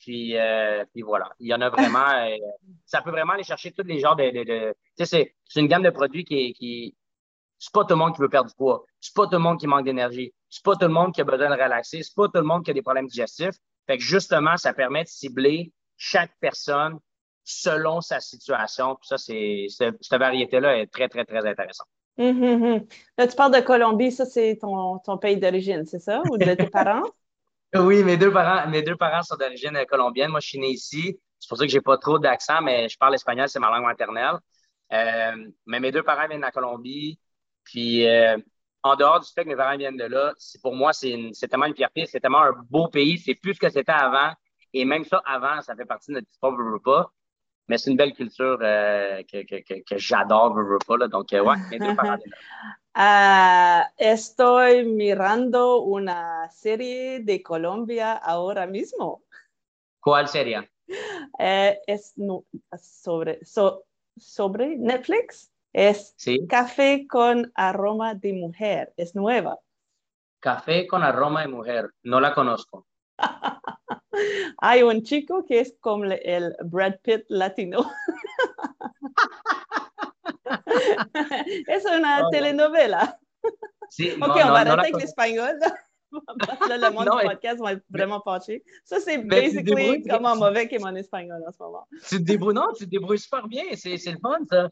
[0.00, 2.08] Puis, euh, puis voilà, il y en a vraiment.
[2.08, 2.36] Euh,
[2.86, 4.30] ça peut vraiment aller chercher tous les genres de.
[4.30, 6.96] de, tu sais, c'est une gamme de produits qui, qui
[7.60, 8.84] c'est pas tout le monde qui veut perdre du poids.
[9.00, 10.32] C'est pas tout le monde qui manque d'énergie.
[10.48, 12.02] C'est pas tout le monde qui a besoin de relaxer.
[12.02, 13.54] C'est pas tout le monde qui a des problèmes digestifs.
[13.86, 16.98] Fait que justement, ça permet de cibler chaque personne
[17.44, 18.96] selon sa situation.
[18.96, 21.86] Puis ça, c'est, cette variété-là est très, très, très intéressante.
[22.18, 22.86] Hum.
[23.18, 26.22] Là, tu parles de Colombie, ça, c'est ton, ton pays d'origine, c'est ça?
[26.30, 27.02] Ou de tes parents?
[27.74, 30.30] oui, mes deux parents, mes deux parents sont d'origine colombienne.
[30.30, 31.18] Moi, je suis né ici.
[31.38, 33.84] C'est pour ça que j'ai pas trop d'accent, mais je parle espagnol, c'est ma langue
[33.84, 34.36] maternelle.
[34.92, 35.32] Euh,
[35.66, 37.18] mais mes deux parents viennent de la Colombie.
[37.70, 38.36] Puis, euh,
[38.82, 41.74] en dehors du fait que mes parents viennent de là, pour moi, c'est tellement une
[41.76, 43.18] fierté, c'est tellement un beau pays.
[43.18, 44.32] C'est plus ce que c'était avant.
[44.72, 47.12] Et même ça, avant, ça fait partie de notre histoire, je veux pas.
[47.68, 50.96] Mais c'est une belle culture euh, que, que, que, que j'adore, veux, veux pas.
[50.96, 51.06] Là.
[51.06, 52.18] Donc, euh, ouais, mes deux parents.
[52.96, 59.22] Uh, estoy mirando una serie de Colombia ahora mismo.
[60.00, 60.68] ¿Cuál sería?
[61.38, 62.44] Eh, es no,
[62.76, 63.84] sobre, so,
[64.18, 65.52] sobre Netflix.
[65.72, 66.46] Es ¿Sí?
[66.48, 68.92] Café con aroma de mujer.
[68.96, 69.58] Es nueva.
[70.40, 71.90] Café con aroma de mujer.
[72.02, 72.86] No la conozco.
[74.58, 77.90] Hay un chico que es como el Brad Pitt latino.
[81.66, 83.18] es una telenovela.
[83.90, 85.58] Sí, ok, on va arrêter avec l'espagnol.
[86.68, 88.62] Là, le monde du podcast va être vraiment fâché.
[88.84, 91.86] Ça, c'est basically comment mauvais qu'est mon espagnol en ce moment.
[92.08, 93.64] Tu te débrouilles, non, tu te débrouilles super bien.
[93.74, 94.70] C'est le fun, ça.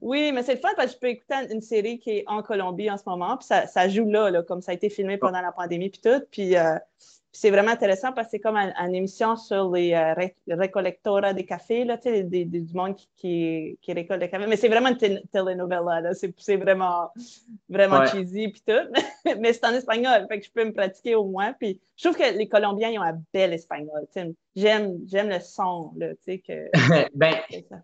[0.00, 2.42] Oui, mais c'est le fun parce que je peux écouter une série qui est en
[2.42, 5.16] Colombie en ce moment, puis ça, ça joue là, là, comme ça a été filmé
[5.16, 6.22] pendant la pandémie, puis tout.
[6.30, 6.76] Puis euh,
[7.32, 10.14] c'est vraiment intéressant parce que c'est comme une, émission sur les euh,
[10.48, 14.46] récollecteurs des cafés, là, des, des, du monde qui, qui, récolte des cafés.
[14.46, 16.12] Mais c'est vraiment une telenovela.
[16.14, 17.10] C'est vraiment,
[17.70, 18.92] vraiment cheesy puis tout.
[19.40, 21.54] Mais c'est en espagnol, fait que je peux me pratiquer au moins.
[21.54, 24.06] Puis je trouve que les Colombiens, ils ont un bel espagnol.
[24.54, 25.92] J'aime le son.
[25.96, 26.68] Là, que,
[27.14, 27.34] ben,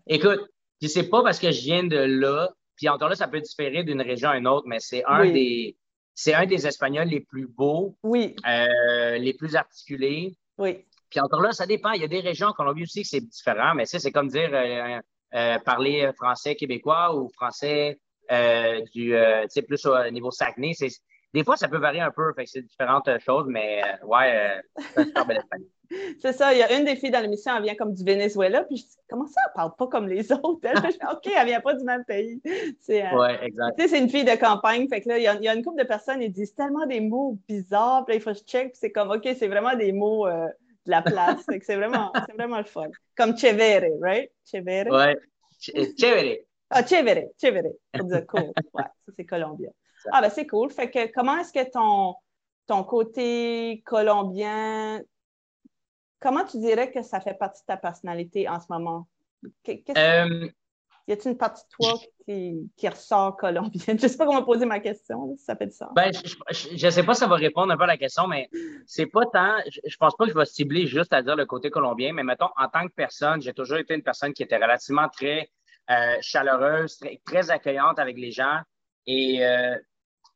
[0.05, 0.41] écoute,
[0.81, 2.49] je sais pas parce que je viens de là.
[2.75, 5.75] Puis encore là, ça peut différer d'une région à une autre, mais c'est un des
[6.19, 8.35] c'est un des Espagnols les plus beaux, oui.
[8.45, 10.35] Euh, les plus articulés.
[10.57, 10.85] Oui.
[11.09, 11.91] Puis encore là, ça dépend.
[11.91, 14.27] Il y a des régions qu'on a vu aussi que c'est différent, mais c'est comme
[14.27, 14.99] dire euh,
[15.33, 18.01] euh, parler français québécois ou français
[18.93, 19.15] du,
[19.65, 20.73] plus au niveau Saguenay.
[21.33, 24.61] Des fois, ça peut varier un peu, fait c'est différentes choses, mais ouais,
[24.93, 25.69] c'est un super bel espagnol.
[26.19, 28.63] C'est ça, il y a une des filles dans l'émission, elle vient comme du Venezuela,
[28.63, 30.59] puis je dis, comment ça, elle parle pas comme les autres?
[30.63, 32.41] Elle, OK, elle vient pas du même pays.
[32.79, 33.75] C'est, euh, ouais, exact.
[33.77, 35.81] Tu sais, c'est une fille de campagne, fait que là, il y a, une couple
[35.81, 38.71] de personnes, ils disent tellement des mots bizarres, puis là, il faut que je check,
[38.71, 40.47] puis c'est comme, OK, c'est vraiment des mots, euh,
[40.85, 41.45] la place.
[41.61, 42.89] c'est vraiment, vraiment le fun.
[43.15, 44.31] Comme Chevere, right?
[44.45, 44.89] Chevere.
[44.91, 45.17] Ouais.
[45.59, 46.37] Chevere.
[46.69, 47.71] Ah, Chevere, Chevere.
[48.27, 48.51] cool.
[48.73, 49.69] Ouais, ça, c'est colombien.
[50.11, 50.71] Ah, ben c'est cool.
[50.71, 52.15] Fait que comment est-ce que ton,
[52.67, 55.01] ton côté colombien,
[56.19, 59.07] comment tu dirais que ça fait partie de ta personnalité en ce moment?
[59.67, 60.49] Euh,
[61.07, 63.71] y a-t-il une partie de toi qui, qui, ressort colombienne?
[63.99, 65.89] Je ne sais pas comment poser ma question, si ça fait du sens.
[65.95, 68.49] Ben, je ne sais pas si ça va répondre un peu à la question, mais
[68.85, 69.57] c'est pas tant.
[69.71, 72.23] Je, ne pense pas que je vais cibler juste à dire le côté colombien, mais
[72.23, 75.49] mettons, en tant que personne, j'ai toujours été une personne qui était relativement très
[75.89, 78.59] euh, chaleureuse, très, accueillante avec les gens.
[79.07, 79.75] Et euh,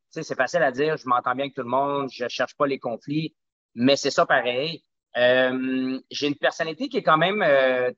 [0.10, 2.80] c'est facile à dire, je m'entends bien avec tout le monde, je cherche pas les
[2.80, 3.36] conflits,
[3.76, 4.84] mais c'est ça pareil.
[5.16, 7.44] Euh, j'ai une personnalité qui est quand même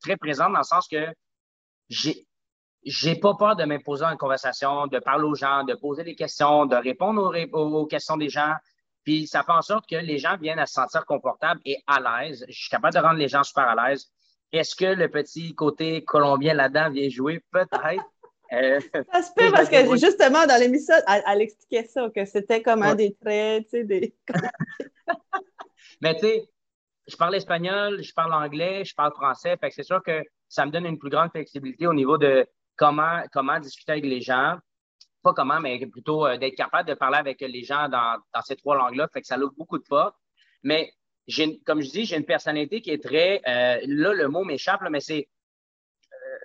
[0.01, 1.07] très présente dans le sens que
[1.89, 2.27] j'ai
[2.85, 6.65] j'ai pas peur de m'imposer en conversation, de parler aux gens, de poser des questions,
[6.67, 8.53] de répondre aux, questions des gens.
[9.03, 11.99] Puis ça fait en sorte que les gens viennent à se sentir confortables et à
[11.99, 12.45] l'aise.
[12.47, 14.11] Je suis capable de rendre les gens super à l'aise.
[14.51, 17.43] Est-ce que le petit côté colombien là-dedans vient jouer?
[17.51, 18.03] Peut-être.
[18.53, 18.79] Euh,
[19.11, 22.93] ça se peut parce que justement, dans l'émission, elle, expliquait ça, que c'était comme un
[22.93, 24.15] des traits, tu sais, des.
[26.01, 26.47] Mais tu sais,
[27.07, 29.55] je parle espagnol, je parle anglais, je parle français.
[29.57, 32.47] Fait que c'est sûr que ça me donne une plus grande flexibilité au niveau de
[32.75, 34.57] comment, comment discuter avec les gens.
[35.23, 38.55] Pas comment, mais plutôt euh, d'être capable de parler avec les gens dans, dans ces
[38.55, 39.07] trois langues-là.
[39.11, 40.15] Fait que ça ouvre beaucoup de portes.
[40.63, 40.93] Mais
[41.27, 43.41] j'ai, comme je dis, j'ai une personnalité qui est très.
[43.47, 45.27] Euh, là, le mot m'échappe, mais c'est.
[46.11, 46.37] Euh,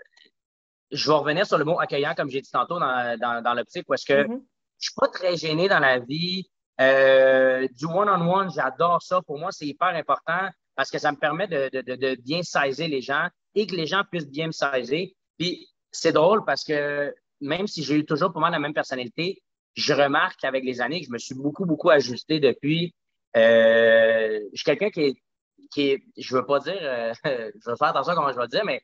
[0.92, 3.86] je vais revenir sur le mot accueillant, comme j'ai dit tantôt dans, dans, dans l'optique,
[3.86, 4.42] parce que mm-hmm.
[4.78, 6.50] je suis pas très gêné dans la vie.
[6.78, 9.20] Du one-on-one, j'adore ça.
[9.22, 12.88] Pour moi, c'est hyper important parce que ça me permet de, de, de, bien saisir
[12.88, 15.08] les gens et que les gens puissent bien me saisir.
[15.38, 19.42] Puis c'est drôle parce que même si j'ai eu toujours pour moi la même personnalité,
[19.74, 22.94] je remarque qu'avec les années, que je me suis beaucoup, beaucoup ajusté depuis.
[23.36, 25.22] Euh, je suis quelqu'un qui est,
[25.70, 28.48] qui est, je veux pas dire, euh, je veux faire attention à comment je vais
[28.48, 28.82] dire, mais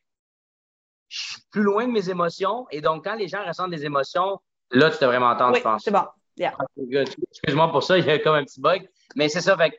[1.08, 2.66] je suis plus loin de mes émotions.
[2.70, 4.38] Et donc, quand les gens ressentent des émotions,
[4.70, 5.82] là, tu devrais m'entendre, je pense.
[5.82, 6.06] c'est bon.
[6.36, 6.54] Yeah.
[6.76, 8.88] Excuse-moi pour ça, il y a comme un petit bug.
[9.14, 9.76] Mais c'est ça, fait que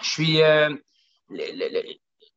[0.00, 0.42] je suis.
[0.42, 0.70] Euh,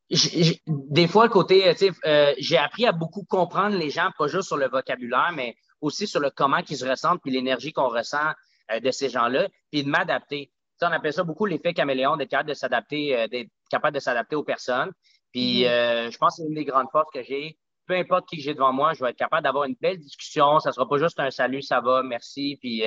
[0.10, 1.74] des fois, le côté, euh,
[2.06, 6.08] euh, j'ai appris à beaucoup comprendre les gens, pas juste sur le vocabulaire, mais aussi
[6.08, 8.32] sur le comment qu'ils se ressentent, puis l'énergie qu'on ressent
[8.72, 10.52] euh, de ces gens-là, puis de m'adapter.
[10.82, 14.44] on appelle ça beaucoup l'effet caméléon, d'être capable de s'adapter, d'être capable de s'adapter aux
[14.44, 14.92] personnes.
[15.32, 16.12] Puis mm-hmm.
[16.12, 17.58] je pense que c'est une des grandes forces que j'ai.
[17.88, 20.60] Peu importe qui j'ai devant moi, je vais être capable d'avoir une belle discussion.
[20.60, 22.84] Ça sera pas juste un salut, ça va, merci, puis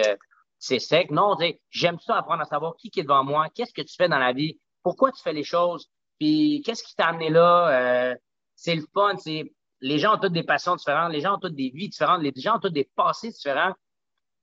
[0.59, 1.11] c'est sec.
[1.11, 1.37] Non,
[1.71, 4.33] j'aime ça apprendre à savoir qui, est devant moi, qu'est-ce que tu fais dans la
[4.33, 7.69] vie, pourquoi tu fais les choses, puis qu'est-ce qui t'a amené là?
[7.69, 8.17] Euh,
[8.55, 9.15] c'est le fun.
[9.81, 12.33] Les gens ont toutes des passions différentes, les gens ont toutes des vies différentes, les
[12.37, 13.73] gens ont tous des passés différents.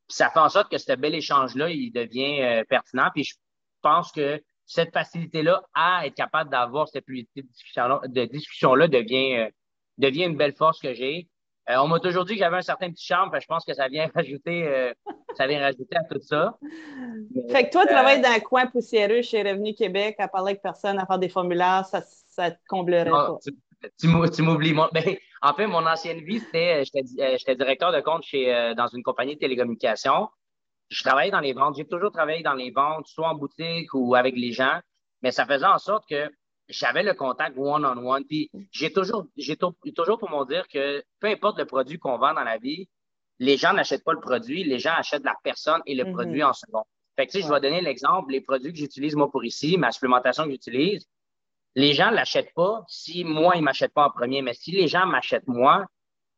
[0.08, 3.10] Ça fait en sorte que ce bel échange-là, il devient euh, pertinent.
[3.16, 3.34] Je
[3.82, 9.50] pense que cette facilité-là à être capable d'avoir cette fluidité de discussion-là euh,
[9.98, 11.28] devient une belle force que j'ai.
[11.68, 14.08] On m'a toujours dit que j'avais un certain petit charme, je pense que ça vient
[14.16, 14.94] rajouter,
[15.36, 16.58] ça vient rajouter à tout ça.
[17.50, 20.62] fait que toi, tu travailles dans un coin poussiéreux chez Revenu Québec à parler avec
[20.62, 23.38] personne, à faire des formulaires, ça, ça te comblerait pas.
[24.00, 24.74] Tu, m'oublies.
[24.94, 28.74] Ben, en fait, mon ancienne vie, c'était, euh, euh, j'étais directeur de compte chez, euh,
[28.74, 30.30] dans une compagnie de télécommunications.
[30.90, 31.76] Je travaillais dans les ventes.
[31.78, 34.80] J'ai toujours travaillé dans les ventes, soit en boutique ou avec les gens.
[35.22, 36.30] Mais ça faisait en sorte que
[36.70, 38.26] j'avais le contact one-on-one.
[38.26, 42.34] Puis j'ai toujours, j'ai toujours pour m'en dire que peu importe le produit qu'on vend
[42.34, 42.88] dans la vie,
[43.40, 46.14] les gens n'achètent pas le produit, les gens achètent la personne et le mm-hmm.
[46.14, 46.84] produit en second.
[47.16, 49.78] Fait que, tu sais, je vais donner l'exemple, les produits que j'utilise moi pour ici,
[49.78, 51.08] ma supplémentation que j'utilise,
[51.76, 54.72] les gens ne l'achètent pas si moi, ils ne m'achètent pas en premier, mais si
[54.72, 55.86] les gens m'achètent moi,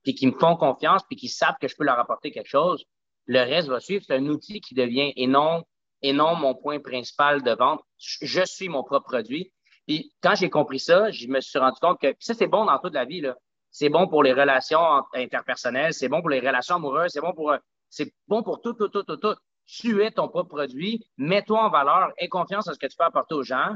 [0.04, 2.86] puis qu'ils me font confiance, puis qu'ils savent que je peux leur apporter quelque chose,
[3.26, 4.04] le reste va suivre.
[4.08, 5.64] C'est un outil qui devient, et non,
[6.02, 7.82] et non mon point principal de vente.
[7.98, 9.52] Je suis mon propre produit.
[9.88, 12.78] Puis quand j'ai compris ça, je me suis rendu compte que ça, c'est bon dans
[12.80, 13.22] toute la vie.
[13.22, 13.36] Là
[13.78, 17.56] c'est bon pour les relations interpersonnelles, c'est bon pour les relations amoureuses, c'est bon pour
[17.90, 19.36] c'est bon pour tout, tout, tout, tout, tout.
[19.68, 23.04] Tu es ton propre produit, mets-toi en valeur, aie confiance en ce que tu peux
[23.04, 23.76] apporter aux gens,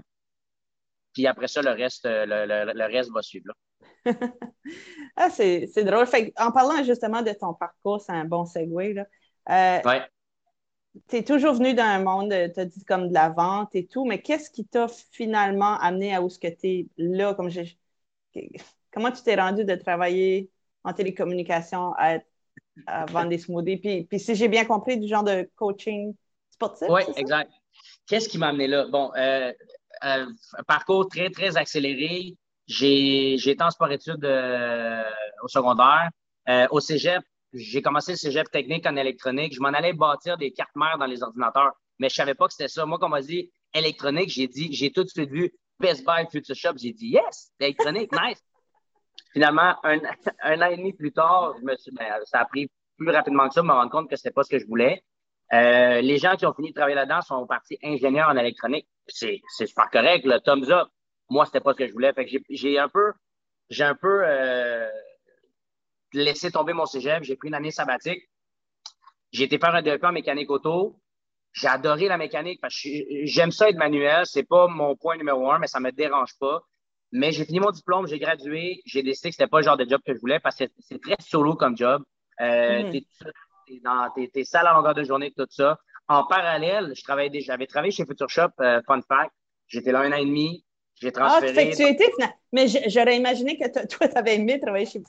[1.14, 3.54] puis après ça, le reste, le, reste va suivre.
[5.18, 6.08] ah, c'est, drôle.
[6.38, 8.96] en parlant justement de ton parcours, c'est un bon segue.
[8.96, 9.06] Là.
[9.50, 10.00] Euh,
[11.08, 13.86] tu es toujours venu dans un monde, tu as dit comme de la vente et
[13.86, 17.34] tout, mais qu'est-ce qui t'a finalement amené à où ce que tu es là?
[17.34, 17.50] Comme
[18.92, 20.50] comment tu t'es rendu de travailler
[20.84, 22.20] en télécommunication à,
[23.08, 24.06] vendre des smoothies?
[24.10, 26.14] Puis, si j'ai bien compris, du genre de coaching
[26.50, 26.88] sportif?
[26.90, 27.52] Oui, exact.
[28.08, 28.88] Qu'est-ce qui m'a amené là?
[28.88, 29.54] Bon, euh,
[30.04, 30.26] euh,
[30.58, 32.36] un parcours très, très accéléré.
[32.68, 35.04] J'ai été en sport-études euh,
[35.44, 36.10] au secondaire.
[36.72, 39.54] au cégep, j'ai commencé le cégep technique en électronique.
[39.54, 42.54] Je m'en allais bâtir des cartes mères dans les ordinateurs, mais je savais pas que
[42.54, 42.86] c'était ça.
[42.86, 46.26] Moi, quand on m'a dit électronique, j'ai dit, j'ai tout de suite vu Best Buy,
[46.32, 46.74] Future Shop.
[46.78, 48.42] J'ai dit yes, électronique, nice.
[49.34, 53.10] Finalement, un, an et demi plus tard, je me suis, ben, ça a pris plus
[53.10, 55.04] rapidement que ça, me rendre compte que c'était pas ce que je voulais.
[55.54, 58.88] Euh, les gens qui ont fini de travailler là-dedans sont partis ingénieurs en électronique.
[59.08, 60.88] C'est, c'est super correct, le thumbs up.
[61.30, 62.14] Moi, c'était pas ce que je voulais.
[62.14, 63.12] Fait que j'ai, un peu,
[63.70, 64.88] j'ai un peu euh,
[66.14, 67.24] laissé tomber mon cégep.
[67.24, 68.30] J'ai pris une année sabbatique.
[69.32, 71.00] J'ai été faire un DEP en mécanique auto.
[71.54, 72.90] J'ai adoré la mécanique parce que
[73.24, 74.26] j'aime ça être manuel.
[74.26, 76.62] C'est pas mon point numéro un, mais ça me dérange pas.
[77.12, 79.86] Mais j'ai fini mon diplôme, j'ai gradué, j'ai décidé que c'était pas le genre de
[79.88, 82.04] job que je voulais parce que c'est très solo comme job.
[82.40, 82.92] Euh, mm.
[82.92, 85.78] T'es dans tes, salles à longueur de journée, tout ça.
[86.08, 89.32] En parallèle, je travaillais déjà, j'avais travaillé chez Future Shop, euh, fun fact.
[89.68, 90.66] J'étais là un an et demi.
[91.02, 91.52] J'ai transféré.
[91.52, 92.12] Ah, fait que tu étais
[92.52, 95.02] Mais j'aurais imaginé que toi, tu avais aimé travailler chez.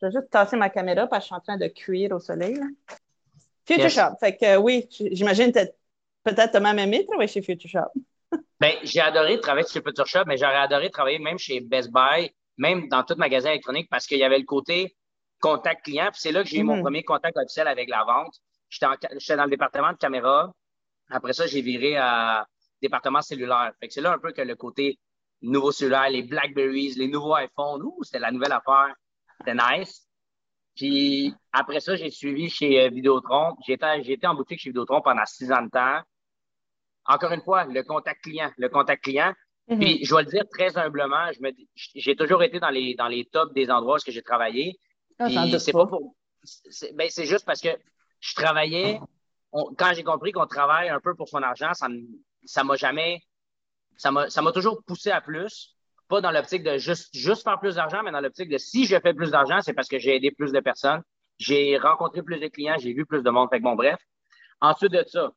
[0.00, 2.20] Je vais juste tasser ma caméra parce que je suis en train de cuire au
[2.20, 2.58] soleil.
[3.66, 4.16] Future Shop.
[4.20, 5.60] Fait que oui, j'imagine que
[6.24, 8.00] peut-être tu as même aimé travailler chez Future Shop.
[8.60, 12.32] ben, j'ai adoré travailler chez Future Shop, mais j'aurais adoré travailler même chez Best Buy,
[12.56, 14.96] même dans tout magasin électronique parce qu'il y avait le côté
[15.40, 16.08] contact client.
[16.12, 16.82] Puis c'est là que j'ai eu mon mhm.
[16.82, 18.34] premier contact officiel avec la vente.
[18.68, 20.52] J'étais dans le département de caméra.
[21.10, 22.46] Après ça, j'ai viré à
[22.82, 23.72] département cellulaire.
[23.80, 24.98] Fait que c'est là un peu que le côté
[25.42, 28.94] nouveau cellulaire, les Blackberries, les nouveaux iPhones, ouh, c'était la nouvelle affaire.
[29.38, 30.08] C'était nice.
[30.74, 33.56] Puis après ça, j'ai suivi chez euh, Vidéotron.
[33.66, 36.00] J'étais, j'étais en boutique chez Vidéotron pendant six ans de temps.
[37.04, 39.32] Encore une fois, le contact client, le contact client.
[39.68, 39.80] Mhm.
[39.80, 43.08] Puis je dois le dire très humblement, je me, j'ai toujours été dans les, dans
[43.08, 44.78] les tops des endroits où j'ai travaillé.
[45.18, 46.14] Ah, c'est pas pour.
[46.94, 47.70] Ben, c'est juste parce que
[48.20, 49.00] je travaillais.
[49.52, 51.88] quand j'ai compris qu'on travaille un peu pour son argent, ça
[52.44, 53.20] ça m'a jamais.
[53.96, 55.76] Ça m'a, ça m'a toujours poussé à plus.
[56.08, 58.98] Pas dans l'optique de juste, juste faire plus d'argent, mais dans l'optique de si je
[58.98, 61.02] fais plus d'argent, c'est parce que j'ai aidé plus de personnes.
[61.38, 63.48] J'ai rencontré plus de clients, j'ai vu plus de monde.
[63.50, 63.98] Fait que bon, bref.
[64.60, 65.30] Ensuite de ça.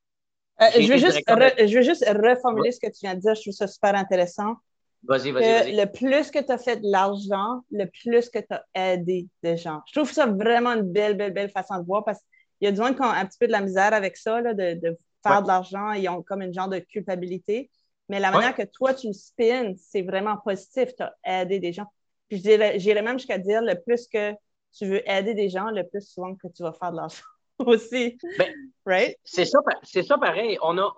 [0.61, 3.35] Euh, je, veux juste je veux juste reformuler ce que tu viens de dire.
[3.35, 4.55] Je trouve ça super intéressant.
[5.03, 8.93] Vas-y, vas-y, Le plus que tu as fait de l'argent, le plus que tu as
[8.93, 9.81] aidé des gens.
[9.87, 12.71] Je trouve ça vraiment une belle, belle, belle façon de voir parce qu'il y a
[12.71, 15.41] du monde qui ont un petit peu de la misère avec ça, de, de, faire
[15.41, 15.91] de l'argent.
[15.93, 17.71] Ils ont comme une genre de culpabilité.
[18.11, 20.93] Mais la manière que toi, tu le spins, c'est vraiment positif.
[20.97, 21.85] Tu as aidé des gens.
[22.27, 24.33] Puis j'irais même jusqu'à dire le plus que
[24.73, 27.23] tu veux aider des gens, le plus souvent que tu vas faire de l'argent
[27.59, 28.17] aussi.
[28.37, 28.53] Ben,
[28.85, 29.17] right?
[29.23, 29.59] C'est ça,
[30.03, 30.57] ça pareil.
[30.61, 30.93] On a,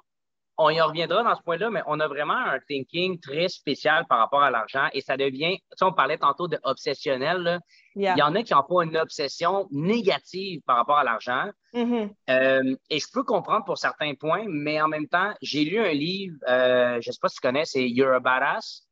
[0.58, 4.20] on y reviendra dans ce point-là, mais on a vraiment un thinking très spécial par
[4.20, 7.60] rapport à l'argent et ça devient, tu sais, on parlait tantôt de obsessionnel.
[7.96, 11.50] Il y en a qui ont pas une obsession négative par rapport à l'argent.
[11.74, 12.10] Mm-hmm.
[12.30, 15.92] Euh, et je peux comprendre pour certains points, mais en même temps, j'ai lu un
[15.92, 18.88] livre, euh, je ne sais pas si tu connais, c'est You're a Badass.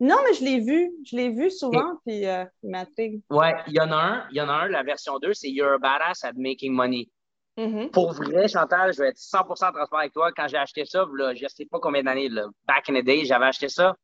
[0.00, 0.90] Non, mais je l'ai vu.
[1.06, 3.22] Je l'ai vu souvent, puis euh, il m'intrigue.
[3.30, 4.28] Ouais, il y en a un.
[4.30, 7.08] Il y en a un, la version 2, c'est You're a Badass at Making Money.
[7.56, 7.90] Mm-hmm.
[7.90, 10.32] Pour vrai, Chantal, je vais être 100% transparent avec toi.
[10.32, 12.28] Quand j'ai acheté ça, je ne sais pas combien d'années,
[12.66, 13.96] back in the day, j'avais acheté ça.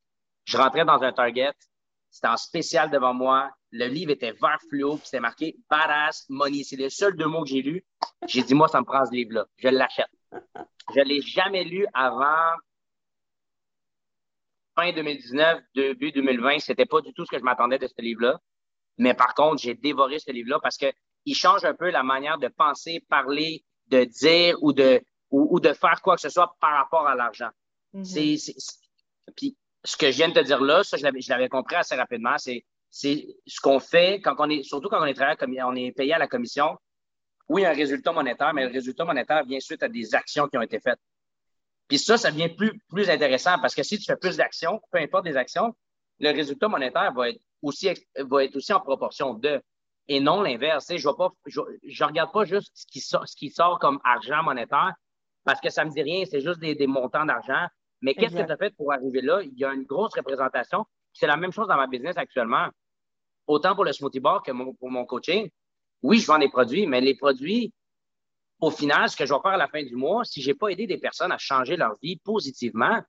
[0.44, 1.52] Je rentrais dans un Target.
[2.10, 3.50] C'était en spécial devant moi.
[3.72, 6.64] Le livre était vert fluo, puis c'était marqué Badass Money.
[6.64, 7.84] C'est les seuls deux mots que j'ai lus.
[8.26, 9.46] J'ai dit, moi, ça me prend ce livre-là.
[9.58, 10.10] Je l'achète.
[10.94, 12.52] Je ne l'ai jamais lu avant
[14.76, 16.58] fin 2019, début 2020.
[16.58, 18.40] C'était pas du tout ce que je m'attendais de ce livre-là.
[18.98, 20.86] Mais par contre, j'ai dévoré ce livre-là parce que
[21.24, 25.72] il change un peu la manière de penser, parler, de dire ou de, ou, de
[25.72, 27.50] faire quoi que ce soit par rapport à l'argent.
[27.94, 28.76] Mm-hmm.
[29.36, 32.36] puis ce que je viens de te dire là, ça, je l'avais compris assez rapidement,
[32.38, 36.12] c'est ce qu'on fait quand on est, surtout quand on est travaillé, on est payé
[36.14, 36.76] à la commission.
[37.48, 40.62] Oui, un résultat monétaire, mais le résultat monétaire vient suite à des actions qui ont
[40.62, 41.00] été faites.
[41.88, 44.98] Puis ça, ça devient plus, plus intéressant parce que si tu fais plus d'actions, peu
[44.98, 45.74] importe des actions,
[46.20, 49.60] le résultat monétaire va être aussi, va être aussi en proportion de
[50.10, 50.88] et non l'inverse.
[50.88, 54.92] Je ne regarde pas juste ce qui, sort, ce qui sort comme argent monétaire
[55.44, 57.66] parce que ça me dit rien, c'est juste des, montants d'argent.
[58.02, 59.40] Mais qu'est-ce que tu as fait pour arriver là?
[59.42, 60.84] Il y a une grosse représentation.
[61.12, 62.68] C'est la même chose dans ma business actuellement.
[63.46, 65.48] Autant pour le smoothie bar que pour mon coaching.
[66.02, 67.72] Oui, je vends des produits, mais les produits,
[68.60, 70.54] au final, ce que je vais faire à la fin du mois, si je n'ai
[70.54, 73.00] pas aidé des personnes à changer leur vie positivement,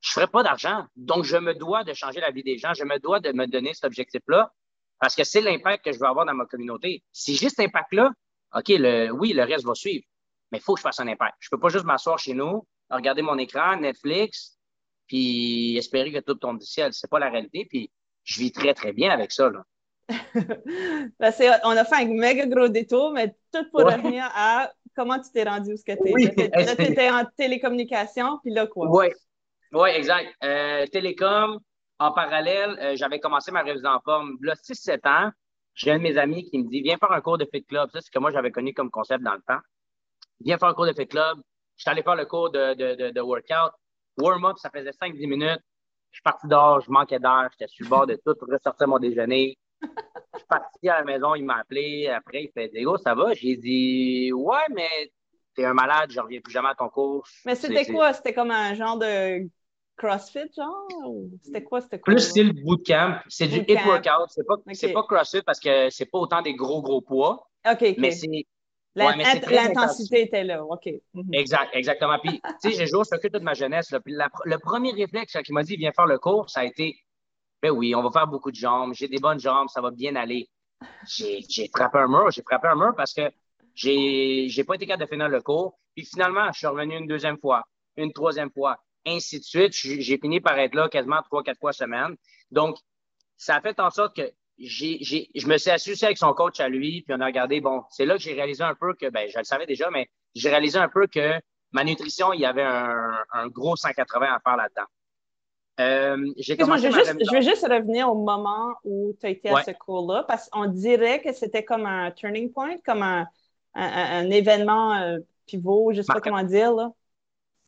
[0.00, 0.84] je ne ferai pas d'argent.
[0.96, 2.74] Donc, je me dois de changer la vie des gens.
[2.74, 4.52] Je me dois de me donner cet objectif-là
[5.00, 7.02] parce que c'est l'impact que je veux avoir dans ma communauté.
[7.12, 8.12] Si j'ai cet impact-là,
[8.54, 10.04] OK, le, oui, le reste va suivre.
[10.50, 11.36] Mais il faut que je fasse un impact.
[11.40, 14.58] Je peux pas juste m'asseoir chez nous, regarder mon écran, Netflix,
[15.06, 16.92] puis espérer que tout tombe du ciel.
[16.92, 17.66] C'est pas la réalité.
[17.68, 17.90] Puis
[18.24, 19.50] je vis très, très bien avec ça.
[19.50, 19.64] Là.
[21.20, 21.32] Ben,
[21.64, 25.44] on a fait un méga gros détour, mais tout pour revenir à comment tu t'es
[25.44, 26.30] rendu où ce que tu oui.
[26.36, 28.88] Là, tu étais en télécommunication, puis là, quoi?
[28.90, 29.06] Oui,
[29.72, 30.34] oui, exact.
[30.42, 31.58] Euh, télécom,
[31.98, 34.36] en parallèle, euh, j'avais commencé ma révision en forme.
[34.42, 35.30] Là, 6-7 ans,
[35.74, 37.90] j'ai un de mes amis qui me dit Viens faire un cours de Fit Club.
[37.90, 39.60] Ça, c'est ce que moi, j'avais connu comme concept dans le temps.
[40.40, 41.38] Viens faire un cours de Fit Club.
[41.76, 43.72] Je suis allé faire le cours de, de, de, workout.
[44.16, 45.60] Warm-up, ça faisait 5-10 minutes.
[46.10, 48.98] Je suis parti dehors, je manquais d'air, j'étais sur le bord de tout, ressortir mon
[48.98, 49.56] déjeuner.
[49.82, 52.08] Je suis parti à la maison, il m'a appelé.
[52.08, 53.34] Après, il fait Diego, ça va?
[53.34, 55.12] J'ai dit Ouais, mais
[55.54, 57.26] t'es un malade, je reviens plus jamais à ton cours.
[57.44, 58.12] Mais c'était quoi?
[58.12, 59.48] C'était comme un genre de
[59.98, 60.86] CrossFit, genre?
[61.42, 61.80] C'était quoi?
[61.80, 63.18] C'était Plus style bootcamp.
[63.28, 64.28] C'est du hit workout.
[64.28, 67.48] C'est pas, pas CrossFit parce que c'est pas autant des gros, gros poids.
[67.70, 67.96] OK.
[67.98, 68.46] Mais c'est
[68.98, 70.88] L'intensité était là, OK.
[71.14, 71.34] Mhm.
[71.34, 72.18] Exact, exactement.
[72.18, 73.94] Puis, tu sais, j'ai joué au soccer toute ma jeunesse.
[74.04, 76.96] Puis le premier réflexe qui m'a dit, viens faire le cours, ça a été,
[77.62, 80.16] ben oui, on va faire beaucoup de jambes, j'ai des bonnes jambes, ça va bien
[80.16, 80.48] aller.
[81.06, 83.30] J'ai frappé un mur, j'ai frappé un mur parce que
[83.74, 85.78] j'ai pas été capable de finir le cours.
[85.94, 87.64] Puis finalement, je suis revenu une deuxième fois,
[87.96, 89.72] une troisième fois, ainsi de suite.
[89.72, 92.16] J'ai fini par être là quasiment trois, quatre fois semaine.
[92.50, 92.76] Donc,
[93.36, 94.98] ça a fait en sorte que j'ai,
[95.34, 98.04] je me suis associé avec son coach à lui, puis on a regardé, bon, c'est
[98.04, 100.78] là que j'ai réalisé un peu que, ben, je le savais déjà, mais j'ai réalisé
[100.78, 101.40] un peu que
[101.72, 104.86] ma nutrition, il y avait un, un gros 180 à faire là-dedans.
[105.80, 109.62] Euh, je, vais juste, je vais juste revenir au moment où tu as été à
[109.62, 113.28] ce cours-là, parce qu'on dirait que c'était comme un turning point, comme un,
[113.74, 116.90] un, événement euh, pivot, je ne sais pas comment dire, là,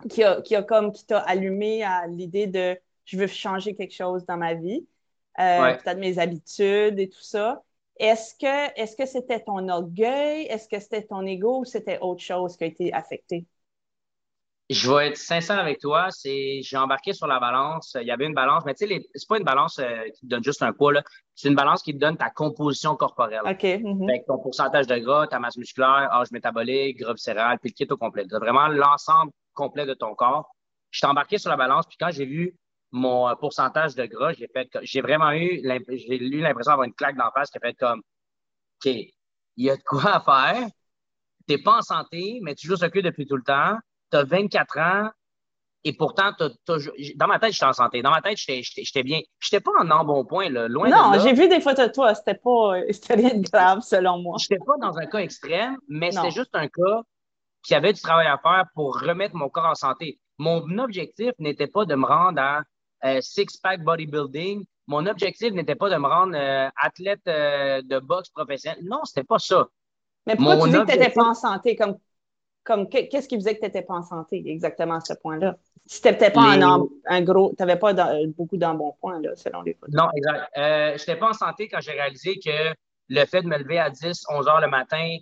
[0.08, 3.94] qui a, qui a comme, qui t'a allumé à l'idée de je veux changer quelque
[3.94, 4.86] chose dans ma vie.
[5.38, 7.62] Euh, peut-être mes habitudes et tout ça.
[7.98, 10.46] Est-ce que est-ce que c'était ton orgueil?
[10.46, 13.46] Est-ce que c'était ton ego ou c'était autre chose qui a été affecté?
[14.70, 16.06] Je vais être sincère avec toi.
[16.10, 17.96] C'est, j'ai embarqué sur la balance.
[18.00, 20.26] Il y avait une balance, mais tu sais, c'est pas une balance euh, qui te
[20.26, 20.92] donne juste un poids,
[21.34, 23.42] C'est une balance qui te donne ta composition corporelle.
[23.44, 23.64] OK.
[23.64, 24.24] Mm-hmm.
[24.26, 27.96] ton pourcentage de gras, ta masse musculaire, âge métabolique, gras viscéral, puis le kit au
[27.96, 28.24] complet.
[28.30, 30.54] vraiment l'ensemble complet de ton corps.
[30.90, 32.56] Je suis embarqué sur la balance, puis quand j'ai vu
[32.92, 36.94] mon euh, pourcentage de gras, j'ai fait, j'ai vraiment eu, j'ai eu l'impression d'avoir une
[36.94, 38.92] claque d'en face qui a fait comme, OK,
[39.56, 40.68] il y a de quoi à faire.
[41.46, 43.76] T'es pas en santé, mais tu joues au cul depuis tout le temps.
[44.10, 45.10] Tu as 24 ans
[45.82, 48.02] et pourtant, dans ma tête, j'étais en santé.
[48.02, 49.20] Dans ma tête, j'étais bien.
[49.38, 52.14] J'étais pas en bon point, là, loin non, j'ai vu des photos de toi.
[52.14, 54.36] C'était pas, c'était rien de grave, selon moi.
[54.38, 57.02] J'étais pas dans un cas extrême, mais c'était juste un cas
[57.62, 60.18] qui avait du travail à faire pour remettre mon corps en santé.
[60.38, 62.62] Mon objectif n'était pas de me rendre à
[63.04, 64.64] euh, six-pack bodybuilding.
[64.86, 68.82] Mon objectif n'était pas de me rendre euh, athlète euh, de boxe professionnel.
[68.84, 69.68] Non, c'était pas ça.
[70.26, 71.76] Mais pourquoi tu dis que tu n'étais pas en santé?
[71.76, 71.96] Comme,
[72.64, 75.56] comme, qu'est-ce qui faisait que tu n'étais pas en santé exactement à ce point-là?
[75.86, 77.94] Si tu n'étais pas un, gros, tu n'avais pas
[78.28, 79.94] beaucoup d'embonpoint, selon les photos.
[79.94, 80.50] Non, exact.
[80.56, 82.74] je n'étais pas en santé quand j'ai réalisé que
[83.08, 85.16] le fait de me lever à 10, 11 heures le matin,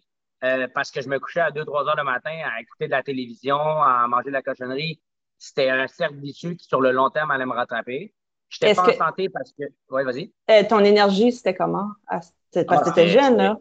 [0.75, 3.03] parce que je me couchais à 2, 3 heures le matin à écouter de la
[3.03, 5.01] télévision, à manger de la cochonnerie,
[5.39, 8.13] c'était un cercle vicieux qui, sur le long terme, allait me rattraper.
[8.49, 9.65] Je n'étais pas en santé parce que.
[9.91, 10.33] Oui, vas-y.
[10.51, 11.89] Euh, ton énergie, c'était comment?
[12.09, 13.59] parce que tu étais jeune, là.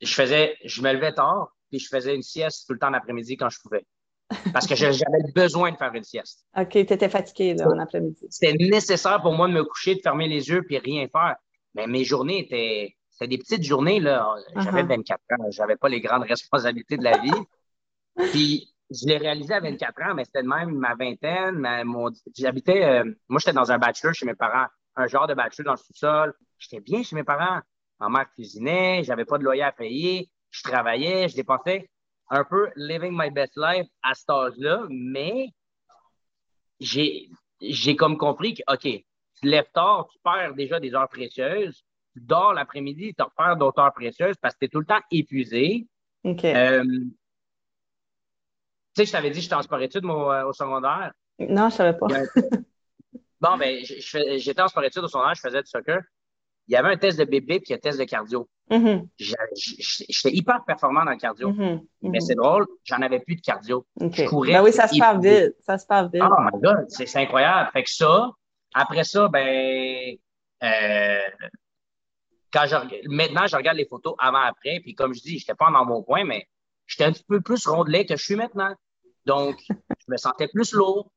[0.00, 3.36] Je faisais, je me levais tard, puis je faisais une sieste tout le temps l'après-midi
[3.36, 3.84] quand je pouvais.
[4.52, 6.46] Parce que j'avais besoin de faire une sieste.
[6.56, 8.26] OK, tu étais fatigué, là, en après-midi.
[8.30, 11.36] C'était nécessaire pour moi de me coucher, de fermer les yeux, puis rien faire.
[11.74, 12.96] Mais mes journées étaient.
[13.18, 14.36] C'était des petites journées, là.
[14.54, 15.42] J'avais 24 uh-huh.
[15.42, 17.32] ans, j'avais pas les grandes responsabilités de la vie.
[18.32, 21.66] puis je l'ai réalisé à 24 ans, mais c'était même ma vingtaine.
[22.36, 25.72] j'habitais, euh, moi, j'étais dans un bachelor chez mes parents, un genre de bachelor dans
[25.72, 26.32] le sous-sol.
[26.58, 27.60] J'étais bien chez mes parents.
[27.98, 31.90] Ma mère cuisinait, j'avais pas de loyer à payer, je travaillais, je dépensais
[32.30, 35.48] un peu living my best life à cet âge-là, mais
[36.78, 37.28] j'ai,
[37.60, 39.04] j'ai comme compris que, OK, tu
[39.42, 41.84] lèves tard, tu perds déjà des heures précieuses,
[42.18, 45.00] tu dors l'après-midi, tu perds d'autres heures précieuses parce que tu es tout le temps
[45.10, 45.86] épuisé.
[46.24, 46.44] OK.
[46.44, 46.84] Euh,
[48.98, 51.12] sais, je t'avais dit que j'étais en sport-études au secondaire.
[51.38, 52.06] Non, je savais pas.
[53.40, 56.00] bon, ben, j'étais en sport-études au secondaire, je faisais du soccer.
[56.66, 58.48] Il y avait un test de bébé puis un test de cardio.
[58.70, 59.08] Mm-hmm.
[59.16, 61.50] J'étais hyper performant dans le cardio.
[61.50, 61.78] Mm-hmm.
[61.78, 62.10] Mm-hmm.
[62.10, 63.86] Mais c'est drôle, j'en avais plus de cardio.
[63.98, 64.52] Je courais.
[64.52, 65.54] Ben oui, ça se passe vite.
[65.60, 66.22] Ça se passe vite.
[66.22, 67.70] Oh my God, c'est incroyable.
[67.72, 68.30] Fait que ça,
[68.74, 70.14] après ça, ben,
[70.62, 71.18] euh,
[72.52, 75.84] quand je, maintenant, je regarde les photos avant-après, puis comme je dis, j'étais pas dans
[75.84, 76.48] mon point, mais
[76.86, 78.74] j'étais un petit peu plus rondelé que je suis maintenant.
[79.26, 81.10] Donc, je me sentais plus lourd.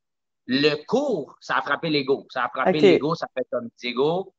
[0.47, 2.25] Le cours, ça a frappé l'ego.
[2.29, 4.33] Ça a frappé l'ego, ça fait comme Diego.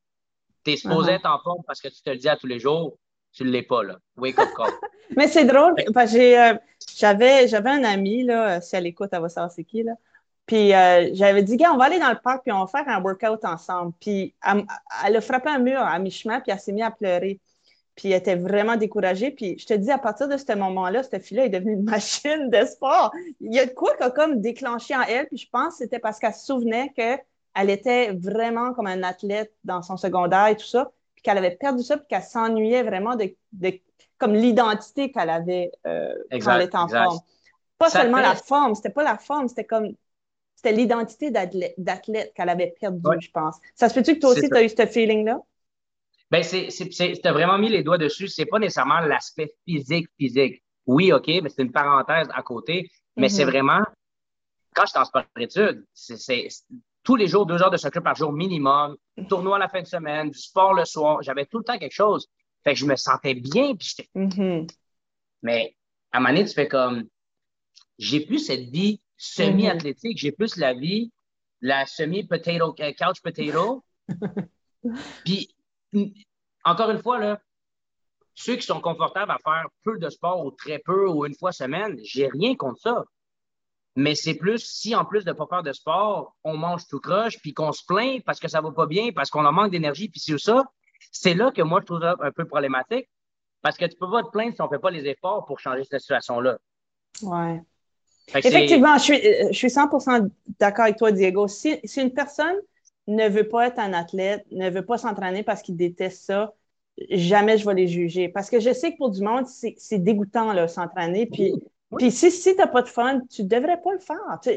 [0.65, 1.17] T'es supposé uh-huh.
[1.17, 2.99] être en forme parce que tu te le dis à tous les jours.
[3.33, 3.99] Tu ne l'es pas, là.
[4.17, 4.71] Wake up call.
[5.17, 6.59] Mais c'est drôle, parce que euh,
[6.97, 9.93] j'avais, j'avais un ami, là, si elle écoute, elle va savoir c'est qui, là.
[10.47, 12.89] Puis euh, j'avais dit, gars, on va aller dans le parc, puis on va faire
[12.89, 13.93] un workout ensemble.
[14.01, 14.65] Puis elle,
[15.07, 17.41] elle a frappé un mur à mi-chemin, puis elle s'est mise à pleurer.
[17.95, 19.31] Puis elle était vraiment découragée.
[19.31, 22.51] Puis je te dis, à partir de ce moment-là, cette fille-là est devenue une machine
[22.51, 23.13] de sport.
[23.41, 25.27] Il y a de quoi qui a comme déclenché en elle.
[25.27, 29.53] Puis je pense que c'était parce qu'elle se souvenait qu'elle était vraiment comme un athlète
[29.65, 30.91] dans son secondaire et tout ça.
[31.15, 33.35] Puis qu'elle avait perdu ça, puis qu'elle s'ennuyait vraiment de,
[34.19, 37.19] comme l'identité qu'elle avait euh, quand elle était en forme.
[37.79, 39.93] Pas seulement la forme, c'était pas la forme, c'était comme
[40.63, 43.57] c'était l'identité d'athlète qu'elle avait perdue, je pense.
[43.75, 45.39] Ça se peut-tu que toi aussi, tu as eu ce feeling-là?
[46.31, 48.29] Ben, c'est, tu as vraiment mis les doigts dessus.
[48.29, 50.63] C'est pas nécessairement l'aspect physique, physique.
[50.87, 52.91] Oui, OK, mais c'est une parenthèse à côté.
[53.17, 53.49] Mais c'est mm-hmm.
[53.49, 53.83] vraiment,
[54.75, 56.49] quand je suis en sport d'études, c'est,
[57.03, 58.97] tous les jours, deux heures de soccer par jour minimum,
[59.29, 61.23] tournoi à la fin de semaine, du sport le soir.
[61.23, 62.29] J'avais tout le temps quelque chose.
[62.65, 63.75] Fait que je me sentais bien.
[63.75, 64.09] Puis j'étais...
[64.15, 64.71] Mm-hmm.
[65.43, 65.77] Mais
[66.13, 67.05] à un moment donné, tu fais comme,
[67.99, 71.13] j'ai plus cette vie semi-athlétique, j'ai plus la vie,
[71.61, 73.85] la semi-potato, euh, couch potato.
[75.25, 75.55] Puis,
[76.65, 77.41] encore une fois, là,
[78.35, 81.53] ceux qui sont confortables à faire peu de sport ou très peu ou une fois
[81.53, 83.05] semaine, j'ai rien contre ça.
[83.95, 87.39] Mais c'est plus si en plus de pas faire de sport, on mange tout croche,
[87.41, 90.09] puis qu'on se plaint parce que ça va pas bien, parce qu'on en manque d'énergie,
[90.09, 90.65] puis c'est ça,
[91.13, 93.09] c'est là que moi je trouve ça un peu problématique.
[93.61, 95.85] Parce que tu peux pas te plaindre si on fait pas les efforts pour changer
[95.85, 96.59] cette situation-là.
[97.23, 97.61] Ouais.
[98.35, 101.49] Effectivement, je suis, je suis 100% d'accord avec toi, Diego.
[101.49, 102.57] Si, si, une personne
[103.07, 106.55] ne veut pas être un athlète, ne veut pas s'entraîner parce qu'il déteste ça,
[107.11, 108.29] jamais je vais les juger.
[108.29, 111.27] Parce que je sais que pour du monde, c'est dégoûtant, là, s'entraîner.
[111.27, 111.53] Puis,
[111.97, 114.39] puis si, si tu n'as pas de fun, tu ne devrais pas le faire.
[114.43, 114.51] Tu,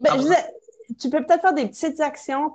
[0.00, 0.16] ben,
[0.98, 2.52] tu peux peut-être faire des petites actions,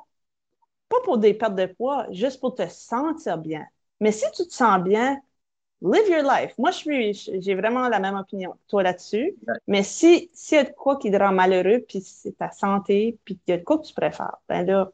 [0.89, 3.65] pas pour des pertes de poids, juste pour te sentir bien.
[3.99, 5.19] Mais si tu te sens bien,
[5.81, 6.53] live your life.
[6.57, 9.35] Moi, je suis, j'ai vraiment la même opinion que toi là-dessus.
[9.67, 13.19] Mais si, s'il y a de quoi qui te rend malheureux, puis c'est ta santé,
[13.25, 14.91] puis il y a de quoi que tu préfères, ben là,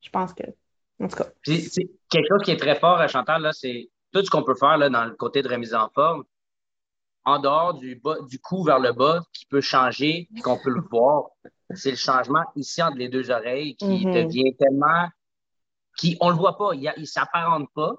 [0.00, 0.44] je pense que,
[1.00, 1.26] en tout cas.
[1.44, 4.78] C'est quelque chose qui est très fort, Chantal, là, c'est tout ce qu'on peut faire
[4.78, 6.24] là, dans le côté de remise en forme,
[7.24, 10.80] en dehors du, bas, du cou vers le bas, qui peut changer, qu'on peut le
[10.90, 11.30] voir,
[11.74, 14.24] c'est le changement ici entre les deux oreilles qui mm-hmm.
[14.26, 15.08] devient tellement,
[15.98, 17.96] qui, on le voit pas, il, il s'apparente pas,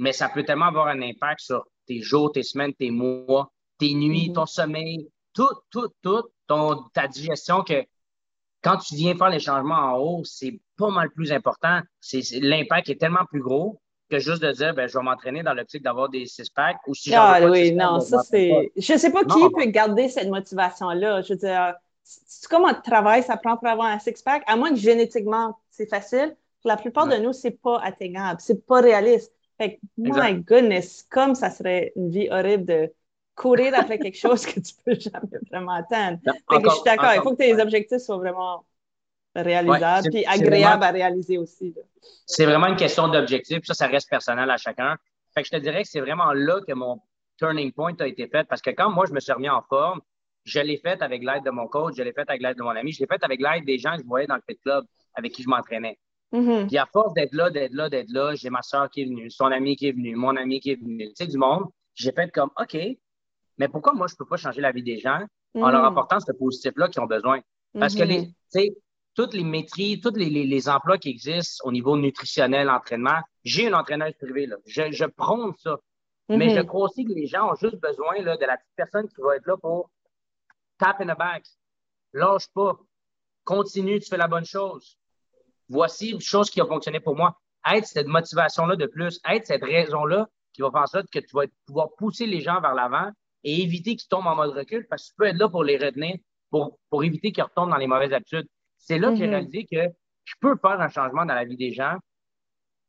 [0.00, 3.92] mais ça peut tellement avoir un impact sur tes jours, tes semaines, tes mois, tes
[3.92, 4.34] nuits, mm-hmm.
[4.34, 7.84] ton sommeil, tout, tout, tout, ton, ta digestion que
[8.62, 11.80] quand tu viens faire les changements en haut, c'est pas mal plus important.
[12.00, 13.80] C'est, l'impact est tellement plus gros
[14.10, 17.14] que juste de dire, ben, je vais m'entraîner dans l'optique d'avoir des six-packs ou si
[17.14, 18.72] Ah oui, non, ça c'est.
[18.76, 21.20] Je sais pas qui peut garder cette motivation-là.
[21.20, 24.70] Je veux dire, c'est comment tu travailles, ça prend pour avoir un six-pack, à moins
[24.70, 26.34] que génétiquement, c'est facile.
[26.62, 29.32] Pour la plupart de nous, c'est pas atteignable, c'est pas réaliste.
[29.60, 32.94] Fait que, my goodness, comme ça serait une vie horrible de
[33.34, 36.18] courir après quelque chose que tu peux jamais vraiment atteindre.
[36.24, 38.64] fait que je suis d'accord, il faut que tes objectifs soient vraiment
[39.34, 41.74] réalisables et agréables à réaliser aussi.
[42.24, 44.96] C'est vraiment une question d'objectif, ça, ça reste personnel à chacun.
[45.34, 46.98] Fait que je te dirais que c'est vraiment là que mon
[47.36, 50.00] turning point a été fait parce que quand moi, je me suis remis en forme,
[50.44, 52.70] je l'ai fait avec l'aide de mon coach, je l'ai fait avec l'aide de mon
[52.70, 54.86] ami, je l'ai fait avec l'aide des gens que je voyais dans le Fit Club
[55.14, 55.98] avec qui je m'entraînais.
[56.32, 56.68] Mm-hmm.
[56.68, 59.30] Puis à force d'être là, d'être là, d'être là, j'ai ma soeur qui est venue,
[59.30, 61.64] son ami qui est venu, mon ami qui est venu, tu sais, du monde.
[61.94, 62.76] J'ai fait comme, OK,
[63.58, 65.20] mais pourquoi moi, je peux pas changer la vie des gens
[65.54, 65.86] en leur mm-hmm.
[65.86, 67.40] apportant ce positif-là qu'ils ont besoin?
[67.78, 68.26] Parce que les, mm-hmm.
[68.26, 68.76] tu sais,
[69.14, 73.74] toutes les maîtrises, tous les, les, emplois qui existent au niveau nutritionnel, entraînement, j'ai une
[73.74, 74.56] entraîneuse privée, là.
[74.66, 75.78] Je, je prône ça.
[76.28, 79.08] Mais je crois aussi que les gens ont juste besoin là, de la petite personne
[79.08, 79.90] qui va être là pour
[80.78, 81.44] tap in the back.
[82.12, 82.78] Lâche pas.
[83.42, 84.96] Continue, tu fais la bonne chose
[85.70, 87.38] voici une chose qui a fonctionné pour moi.
[87.70, 91.34] Être cette motivation-là de plus, être cette raison-là qui va faire en sorte que tu
[91.34, 93.10] vas pouvoir pousser les gens vers l'avant
[93.44, 95.78] et éviter qu'ils tombent en mode recul parce que tu peux être là pour les
[95.78, 96.16] retenir,
[96.50, 98.46] pour, pour éviter qu'ils retombent dans les mauvaises habitudes.
[98.78, 99.30] C'est là que j'ai mm-hmm.
[99.30, 99.94] réalisé que
[100.24, 101.96] je peux faire un changement dans la vie des gens.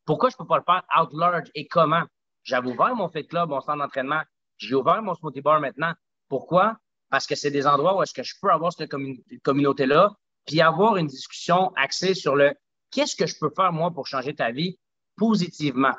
[0.05, 0.83] Pourquoi je peux pas le faire?
[0.99, 2.03] Out large et comment?
[2.43, 4.21] J'avais ouvert mon Fit Club, mon centre d'entraînement.
[4.57, 5.93] J'ai ouvert mon smoothie bar maintenant.
[6.27, 6.77] Pourquoi?
[7.09, 8.89] Parce que c'est des endroits où est-ce que je peux avoir cette
[9.43, 10.11] communauté-là,
[10.47, 12.53] puis avoir une discussion axée sur le
[12.91, 14.77] qu'est-ce que je peux faire, moi, pour changer ta vie
[15.15, 15.93] positivement?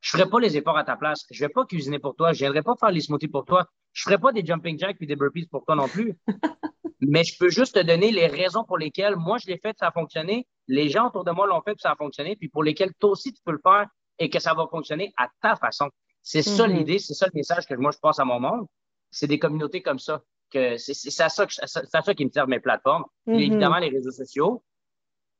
[0.00, 1.24] Je ne ferai pas les efforts à ta place.
[1.30, 2.32] Je ne vais pas cuisiner pour toi.
[2.32, 3.66] Je ne viendrai pas faire les smoothies pour toi.
[3.94, 6.14] Je ne ferai pas des jumping jacks et des burpees pour toi non plus.
[7.00, 9.88] Mais je peux juste te donner les raisons pour lesquelles moi, je l'ai fait, ça
[9.88, 10.46] a fonctionné.
[10.68, 12.36] Les gens autour de moi l'ont fait, ça a fonctionné.
[12.36, 13.86] Puis pour lesquels toi aussi, tu peux le faire
[14.18, 15.88] et que ça va fonctionner à ta façon.
[16.22, 16.76] C'est ça mm-hmm.
[16.76, 18.66] l'idée, c'est ça le message que moi, je passe à mon monde.
[19.10, 20.22] C'est des communautés comme ça.
[20.50, 23.04] que C'est à ça, ça, qui me sert mes plateformes.
[23.26, 23.40] Mm-hmm.
[23.40, 24.62] évidemment, les réseaux sociaux,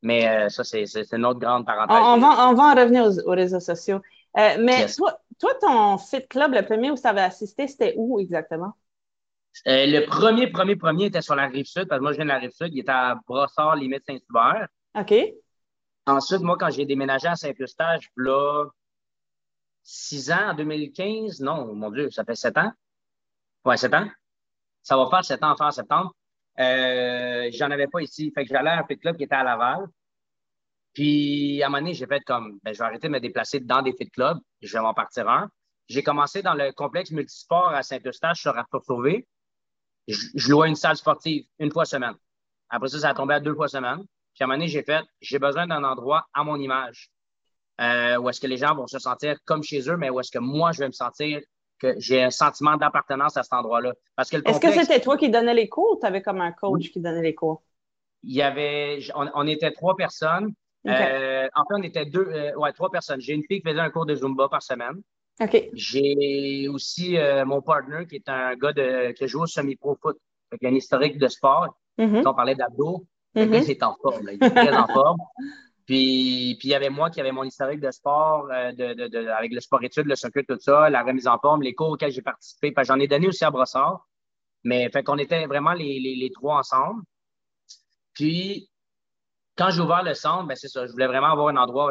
[0.04, 1.96] mais euh, ça, c'est une autre grande parenthèse.
[1.98, 4.00] On, va, on va en revenir aux, réseaux sociaux.
[4.36, 8.20] Euh, mais toi, toi, ton Fit Club, le premier où tu avais assisté, c'était où
[8.20, 8.72] exactement?
[9.66, 12.24] Euh, le premier, premier, premier était sur la rive sud, parce que moi, je viens
[12.26, 12.68] de la rive sud.
[12.72, 14.68] Il était à Brossard, limite Saint-Hubert.
[14.98, 15.14] OK.
[16.06, 18.66] Ensuite, moi, quand j'ai déménagé à Saint-Eustache, là,
[19.82, 22.72] six ans, en 2015, non, mon Dieu, ça fait sept ans.
[23.64, 24.08] Ouais, sept ans.
[24.82, 26.14] Ça va faire sept ans en fin septembre.
[26.60, 28.30] Euh, j'en avais pas ici.
[28.34, 29.86] Fait que j'allais à un fit club qui était à Laval.
[30.92, 33.60] Puis, à un moment donné, j'ai fait comme, ben, je vais arrêter de me déplacer
[33.60, 34.38] dans des fit clubs.
[34.62, 35.50] Je vais m'en partir un.
[35.88, 39.26] J'ai commencé dans le complexe multisport à Saint-Eustache sur Arthur Sauvé.
[40.06, 42.14] Je, louais une salle sportive une fois semaine
[42.68, 44.04] Après ça, ça a tombé à deux fois semaine.
[44.34, 47.10] Puis à un moment donné, j'ai fait, j'ai besoin d'un endroit à mon image
[47.80, 50.30] euh, où est-ce que les gens vont se sentir comme chez eux, mais où est-ce
[50.30, 51.40] que moi, je vais me sentir
[51.84, 53.92] que j'ai un sentiment d'appartenance à cet endroit-là.
[54.16, 56.52] Parce que Est-ce que c'était toi qui donnais les cours ou tu avais comme un
[56.52, 57.62] coach qui donnait les cours?
[58.22, 60.54] Il y avait, on, était trois personnes.
[60.86, 63.20] Euh, en fait, on était deux, euh, ouais, trois personnes.
[63.20, 65.02] J'ai une fille qui faisait un cours de Zumba par semaine.
[65.74, 70.16] J'ai aussi euh, mon partner qui est un gars de, qui joue au semi-pro foot.
[70.60, 71.76] Il a un historique de sport.
[71.98, 72.26] Mm-hmm.
[72.26, 73.04] On parlait d'abdos.
[73.34, 73.64] Mm-hmm.
[73.64, 74.28] Il est en forme.
[74.32, 75.18] Il est très en forme.
[75.86, 79.28] Puis, puis il y avait moi qui avait mon historique de sport, euh, de, de,
[79.28, 82.22] avec le sport-études, le soccer, tout ça, la remise en forme, les cours auxquels j'ai
[82.22, 82.72] participé.
[82.84, 84.06] J'en ai donné aussi à Brossard.
[84.64, 87.02] Mais fait qu'on était vraiment les, les, trois ensemble.
[88.14, 88.70] Puis,
[89.56, 91.90] quand j'ai ouvert le centre, ben c'est ça, je voulais vraiment avoir un endroit où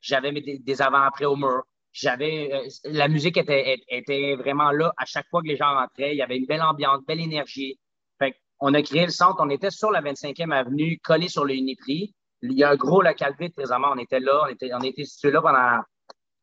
[0.00, 1.64] j'avais des, avant-après au mur.
[1.92, 6.14] J'avais euh, la musique était, était vraiment là à chaque fois que les gens rentraient.
[6.14, 7.78] Il y avait une belle ambiance, belle énergie.
[8.18, 9.36] Fait on a créé le centre.
[9.40, 12.14] On était sur la 25e avenue, collé sur le Uniprix.
[12.44, 13.88] Il y a un gros local vide présentement.
[13.92, 15.82] On était là, on était, on était situé là pendant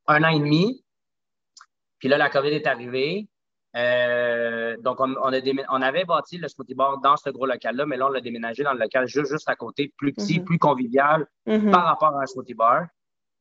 [0.08, 0.84] un an et demi.
[2.00, 3.28] Puis là, la COVID est arrivée.
[3.76, 5.40] Euh, donc, on, on, a
[5.70, 8.64] on, avait bâti le smoothie bar dans ce gros local-là, mais là, on l'a déménagé
[8.64, 10.44] dans le local juste, juste à côté, plus petit, mm-hmm.
[10.44, 11.72] plus convivial mm-hmm.
[11.72, 12.88] par rapport à un smoothie bar.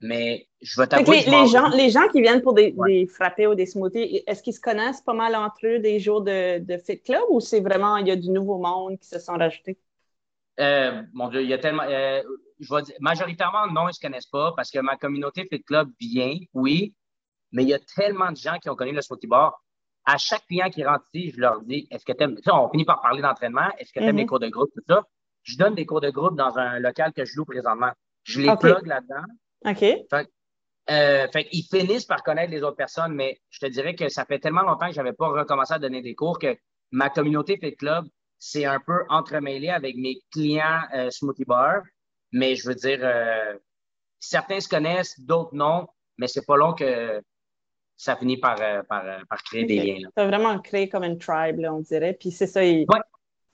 [0.03, 1.21] Mais je vais t'avouer.
[1.21, 4.43] Les, les, gens, les gens qui viennent pour des, des frappés ou des smoothies, est-ce
[4.43, 7.61] qu'ils se connaissent pas mal entre eux des jours de, de Fit Club ou c'est
[7.61, 9.79] vraiment, il y a du nouveau monde qui se sont rajoutés?
[10.59, 11.83] Euh, mon Dieu, il y a tellement.
[11.87, 12.23] Euh,
[12.61, 15.63] je vais dire, majoritairement, non, ils ne se connaissent pas parce que ma communauté Fit
[15.63, 16.95] Club vient, oui,
[17.53, 19.63] mais il y a tellement de gens qui ont connu le smoothie bar.
[20.05, 22.37] À chaque client qui rentre ici, je leur dis est-ce que tu aimes.
[22.47, 24.29] On finit par parler d'entraînement, est-ce que tu aimes les mhm.
[24.29, 25.03] cours de groupe, tout ça?
[25.43, 27.93] Je donne des cours de groupe dans un local que je loue présentement.
[28.25, 29.25] Je les plug là-dedans.
[29.67, 29.79] OK.
[29.79, 30.29] Fait,
[30.91, 34.25] euh, fait ils finissent par connaître les autres personnes, mais je te dirais que ça
[34.25, 36.57] fait tellement longtemps que je n'avais pas recommencé à donner des cours que
[36.91, 38.07] ma communauté Fit Club,
[38.39, 41.83] c'est un peu entremêlé avec mes clients euh, Smoothie Bar.
[42.33, 43.55] Mais je veux dire, euh,
[44.19, 47.23] certains se connaissent, d'autres non, mais c'est pas long que
[47.97, 50.09] ça finit par, euh, par, euh, par, créer des liens.
[50.17, 52.15] Ça a vraiment créé comme une tribe, là, on dirait.
[52.15, 52.61] Puis c'est ça.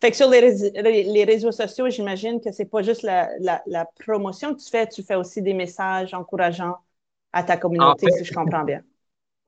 [0.01, 3.63] Fait que sur les, réseaux, les réseaux sociaux, j'imagine que c'est pas juste la, la,
[3.67, 6.77] la, promotion que tu fais, tu fais aussi des messages encourageants
[7.33, 8.83] à ta communauté, si je comprends bien.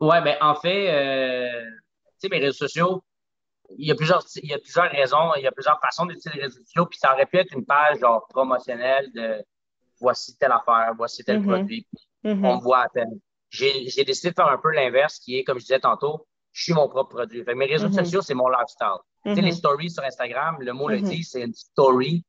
[0.01, 3.03] Oui, ben en fait, euh, tu sais, mes réseaux sociaux,
[3.77, 6.39] il y a plusieurs, il y a plusieurs raisons, il y a plusieurs façons d'utiliser
[6.39, 9.45] les réseaux sociaux, puis ça aurait pu être une page genre promotionnelle de
[10.01, 11.47] voici telle affaire, voici tel mm-hmm.
[11.47, 11.87] produit,
[12.25, 12.47] mm-hmm.
[12.47, 13.21] on voit à peine.
[13.51, 16.75] J'ai décidé de faire un peu l'inverse, qui est, comme je disais tantôt, je suis
[16.75, 17.45] mon propre produit.
[17.45, 18.05] Fait mes réseaux mm-hmm.
[18.05, 18.99] sociaux, c'est mon lifestyle.
[19.25, 22.25] Tu sais, les stories sur Instagram, le mot le dit, c'est une story.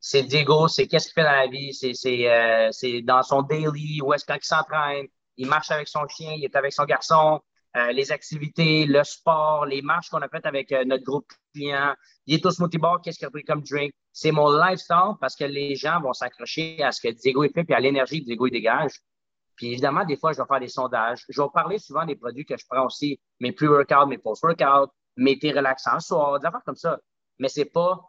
[0.00, 1.94] C'est Diego, c'est qu'est-ce qu'il fait dans la vie, c'est
[2.28, 2.70] euh,
[3.04, 5.06] dans son daily, où est-ce qu'il s'entraîne,
[5.36, 7.40] il marche avec son chien, il est avec son garçon,
[7.76, 11.94] euh, les activités, le sport, les marches qu'on a faites avec euh, notre groupe client.
[12.44, 13.92] Au smoothie bar, qu'est-ce qu'il a pris comme drink?
[14.12, 17.74] C'est mon lifestyle parce que les gens vont s'accrocher à ce que Diego fait puis
[17.74, 19.00] à l'énergie que Diego dégage.
[19.56, 21.24] Puis évidemment, des fois, je vais faire des sondages.
[21.28, 25.38] Je vais parler souvent des produits que je prends aussi, mes pre-workout, mes post-workout, mes
[25.38, 26.98] thés relaxants soir, des affaires comme ça.
[27.38, 28.00] Mais c'est pas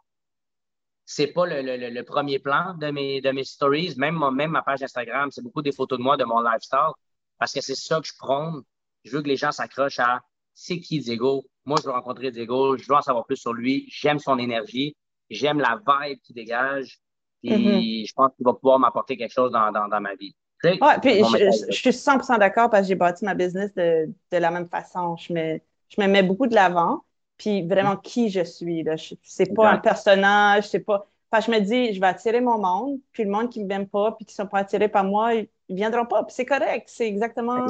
[1.08, 3.96] c'est pas le, le, le, premier plan de mes, de mes stories.
[3.98, 6.92] Même, même ma page Instagram, c'est beaucoup des photos de moi, de mon lifestyle,
[7.38, 8.64] parce que c'est ça que je prône
[9.06, 10.22] je veux que les gens s'accrochent à
[10.54, 11.46] c'est qui Diego?
[11.66, 12.78] Moi, je veux rencontrer Diego.
[12.78, 13.86] Je veux en savoir plus sur lui.
[13.90, 14.96] J'aime son énergie.
[15.30, 17.00] J'aime la vibe qu'il dégage.
[17.44, 18.08] Et mm-hmm.
[18.08, 20.36] je pense qu'il va pouvoir m'apporter quelque chose dans, dans, ma vie.
[20.64, 24.50] Ouais, puis je, suis 100% d'accord parce que j'ai bâti ma business de, de, la
[24.50, 25.16] même façon.
[25.18, 27.04] Je me, je me mets beaucoup de l'avant,
[27.38, 28.82] puis vraiment qui je suis.
[28.82, 28.96] Là.
[29.22, 31.08] c'est pas un personnage, c'est pas.
[31.32, 33.88] Enfin, je me dis, je vais attirer mon monde, puis le monde qui ne m'aime
[33.88, 36.24] pas, puis qui ne sont pas attirés par moi, ils ne viendront pas.
[36.24, 36.86] Puis c'est correct.
[36.88, 37.68] C'est exactement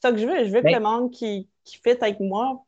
[0.00, 0.44] ça que je veux.
[0.44, 2.64] Je veux que le monde qui, qui fit avec moi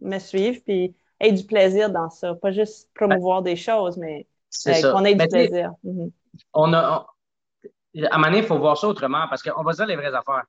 [0.00, 2.34] me suive puis ait du plaisir dans ça.
[2.34, 4.26] Pas juste promouvoir des choses, mais
[4.66, 5.72] euh, qu'on ait du plaisir.
[5.84, 6.10] Mhm.
[6.52, 9.86] On a, à un moment donné, il faut voir ça autrement parce qu'on va dire
[9.86, 10.44] les vraies affaires.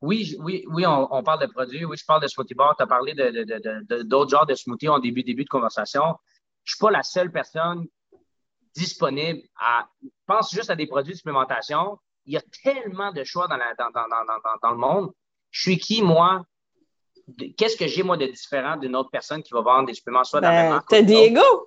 [0.00, 1.84] Oui, oui, oui, on, parle de produits.
[1.84, 2.76] Oui, je parle de smoothie bar.
[2.76, 6.02] Tu as parlé d'autres de, de, genres de smoothies en début, début de conversation.
[6.62, 7.84] Je ne suis pas la seule personne
[8.74, 9.88] disponible à.
[10.26, 11.98] Pense juste à des produits de supplémentation.
[12.26, 15.12] Il y a tellement de choix dans, la, dans, dans, dans, dans le monde
[15.58, 16.44] je suis qui, moi?
[17.56, 20.40] Qu'est-ce que j'ai, moi, de différent d'une autre personne qui va vendre des suppléments soit
[20.40, 21.66] dans ben, T'as Diego!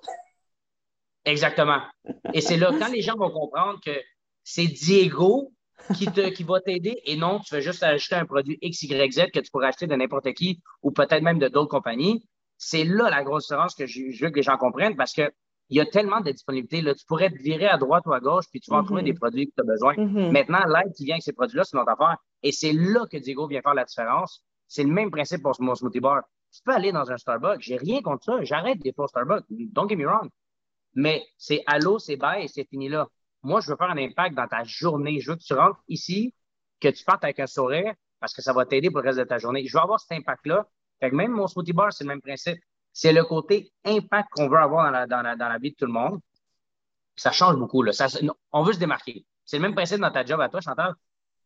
[1.26, 1.82] Exactement.
[2.32, 3.92] Et c'est là, quand les gens vont comprendre que
[4.42, 5.52] c'est Diego
[5.94, 9.12] qui, te, qui va t'aider et non, tu vas juste acheter un produit X, Y,
[9.12, 12.26] Z que tu pourrais acheter de n'importe qui ou peut-être même de d'autres compagnies.
[12.56, 15.30] C'est là la grosse différence que je, veux que les gens comprennent parce que
[15.68, 16.80] il y a tellement de disponibilité.
[16.80, 19.04] Là, tu pourrais te virer à droite ou à gauche, puis tu vas trouver mm-hmm.
[19.04, 19.94] des produits que tu as besoin.
[19.94, 20.30] Mm-hmm.
[20.30, 22.16] Maintenant, l'aide qui vient avec ces produits-là, c'est notre affaire.
[22.42, 24.44] Et c'est là que Diego vient faire la différence.
[24.66, 26.22] C'est le même principe pour mon smoothie bar.
[26.52, 27.60] Tu peux aller dans un Starbucks.
[27.60, 28.42] J'ai rien contre ça.
[28.44, 29.44] J'arrête des fois Starbucks.
[29.48, 30.28] Don't get me wrong.
[30.94, 33.08] Mais c'est allô, c'est bye et c'est fini là.
[33.42, 35.20] Moi, je veux faire un impact dans ta journée.
[35.20, 36.34] Je veux que tu rentres ici,
[36.80, 39.24] que tu partes avec un sourire parce que ça va t'aider pour le reste de
[39.24, 39.66] ta journée.
[39.66, 40.68] Je veux avoir cet impact-là.
[41.00, 42.58] Fait que même mon smoothie bar, c'est le même principe.
[42.92, 45.76] C'est le côté impact qu'on veut avoir dans la, dans, la, dans la vie de
[45.76, 46.20] tout le monde.
[47.16, 47.82] Ça change beaucoup.
[47.82, 47.92] Là.
[48.52, 49.24] On veut se démarquer.
[49.44, 50.94] C'est le même principe dans ta job à toi, Chantal.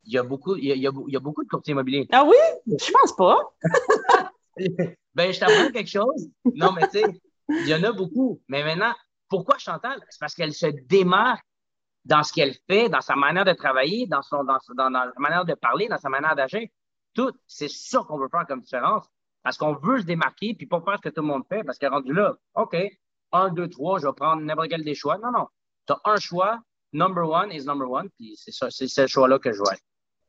[0.06, 2.06] Il y a beaucoup, il y a, il y a beaucoup de courtiers immobiliers.
[2.12, 2.36] Ah oui?
[2.66, 3.38] Je pense pas.
[5.14, 6.28] ben, je t'apprends quelque chose.
[6.54, 7.04] Non, mais tu sais,
[7.48, 8.40] il y en a beaucoup.
[8.48, 8.94] Mais maintenant,
[9.28, 10.00] pourquoi Chantal?
[10.08, 11.44] C'est parce qu'elle se démarque
[12.04, 15.20] dans ce qu'elle fait, dans sa manière de travailler, dans, son, dans, dans, dans sa
[15.20, 16.68] manière de parler, dans sa manière d'agir.
[17.14, 19.04] Tout, c'est ça qu'on veut faire comme différence.
[19.42, 21.78] Parce qu'on veut se démarquer, puis pas faire ce que tout le monde fait, parce
[21.78, 22.76] que rendu là, OK,
[23.32, 25.18] un, deux, trois, je vais prendre n'importe quel des choix.
[25.18, 25.46] Non, non.
[25.86, 26.60] Tu as un choix,
[26.92, 29.74] number one is number one, puis c'est ça, c'est ce choix-là que je vois.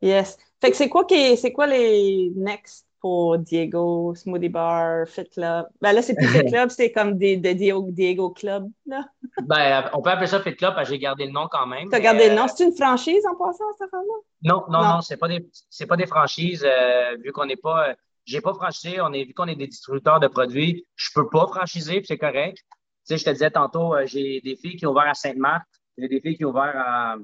[0.02, 0.38] Yes.
[0.62, 5.68] Fait que c'est quoi qui c'est quoi les next pour Diego, Smoothie Bar, Fit Club?
[5.82, 9.06] Ben là, c'est plus Fit Club, c'est comme des, des Diego, Diego Club, là.
[9.44, 11.90] Ben, on peut appeler ça Fit Club parce que j'ai gardé le nom quand même.
[11.90, 12.48] Tu as gardé le nom?
[12.48, 14.14] C'est une franchise en passant, cette femme-là?
[14.44, 15.48] Non, non, non, c'est pas des
[15.88, 17.94] pas des franchises, euh, vu qu'on n'est pas.
[18.26, 21.48] j'ai pas franchisé, on est, vu qu'on est des distributeurs de produits, je peux pas
[21.48, 22.58] franchiser, puis c'est correct.
[22.58, 25.64] Tu sais, je te disais tantôt, euh, j'ai des filles qui ont ouvert à Sainte-Marthe,
[25.98, 27.16] j'ai des filles qui ont ouvert à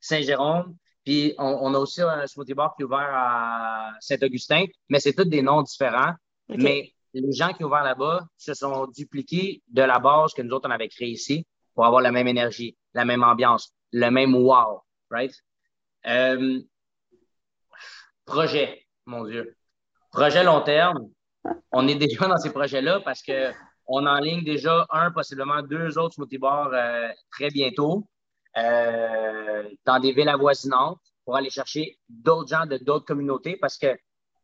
[0.00, 0.74] Saint-Jérôme,
[1.08, 5.24] puis on, a aussi un smoothie bar qui est ouvert à Saint-Augustin, mais c'est tous
[5.24, 6.12] des noms différents.
[6.50, 10.50] Mais les gens qui ont ouvert là-bas se sont dupliqués de la base que nous
[10.50, 14.34] autres on avait créée ici pour avoir la même énergie, la même ambiance, le même
[14.34, 15.32] wow, right?
[16.06, 16.60] Euh,
[18.26, 19.56] projet, mon Dieu.
[20.12, 21.08] Projet long terme.
[21.72, 23.50] On est déjà dans ces projets-là parce que
[23.86, 28.06] on ligne déjà un, possiblement deux autres smoothie bars euh, très bientôt.
[28.58, 33.98] Euh, dans des villes avoisinantes pour aller chercher d'autres gens de d'autres communautés parce que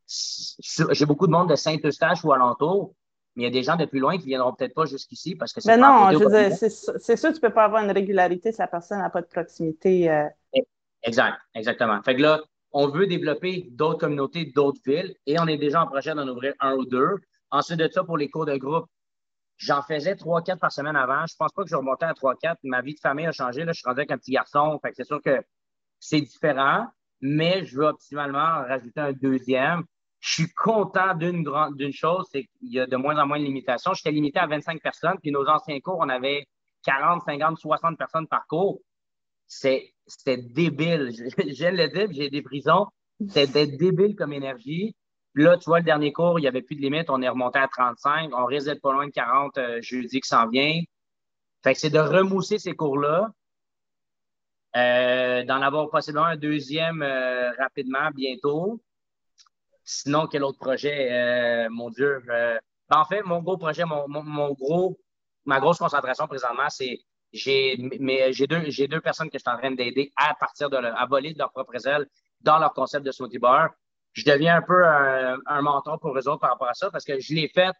[0.06, 2.94] j'ai beaucoup de monde de Saint-Eustache ou alentour,
[3.34, 5.52] mais il y a des gens de plus loin qui viendront peut-être pas jusqu'ici parce
[5.52, 5.76] que c'est.
[5.76, 6.10] Mais non,
[6.50, 10.10] c'est sûr, tu peux pas avoir une régularité si la personne n'a pas de proximité.
[10.10, 10.28] Euh.
[11.02, 12.02] Exact, exactement.
[12.02, 12.42] Fait que là,
[12.72, 16.54] on veut développer d'autres communautés, d'autres villes, et on est déjà en projet d'en ouvrir
[16.60, 17.16] un ou deux.
[17.50, 18.86] Ensuite de ça, pour les cours de groupe,
[19.56, 21.26] J'en faisais 3-4 par semaine avant.
[21.26, 22.56] Je pense pas que je remontais à 3-4.
[22.64, 23.64] Ma vie de famille a changé.
[23.64, 24.78] Là, je suis rendu avec un petit garçon.
[24.82, 25.42] Fait c'est sûr que
[26.00, 26.86] c'est différent,
[27.20, 29.84] mais je veux optimalement rajouter un deuxième.
[30.20, 31.44] Je suis content d'une
[31.76, 33.92] d'une chose, c'est qu'il y a de moins en moins de limitations.
[33.94, 36.46] J'étais limité à 25 personnes, puis nos anciens cours, on avait
[36.84, 38.80] 40, 50, 60 personnes par cours.
[39.46, 39.92] C'était
[40.38, 41.12] débile.
[41.36, 42.86] De le dire, j'ai des prisons.
[43.28, 44.94] C'était débile comme énergie.
[45.34, 47.10] Là, tu vois, le dernier cours, il n'y avait plus de limite.
[47.10, 48.30] On est remonté à 35.
[48.34, 50.80] On risque d'être pas loin de 40 euh, jeudi qui s'en vient.
[51.64, 53.30] Fait c'est de remousser ces cours-là,
[54.76, 58.82] euh, d'en avoir possiblement un deuxième euh, rapidement, bientôt.
[59.84, 61.12] Sinon, quel autre projet?
[61.12, 62.22] Euh, mon Dieu.
[62.26, 62.60] Ben,
[62.90, 64.98] en fait, mon gros projet, mon, gros,
[65.44, 67.00] ma grosse concentration présentement, c'est
[67.32, 67.76] j'ai
[68.30, 70.98] j'ai deux, j'ai deux personnes que je suis en train d'aider à partir de leur,
[71.00, 72.06] à voler de leur propre aile
[72.40, 73.70] dans leur concept de smoothie bar
[74.14, 77.18] je deviens un peu un, mentor pour eux autres par rapport à ça parce que
[77.20, 77.74] je l'ai fait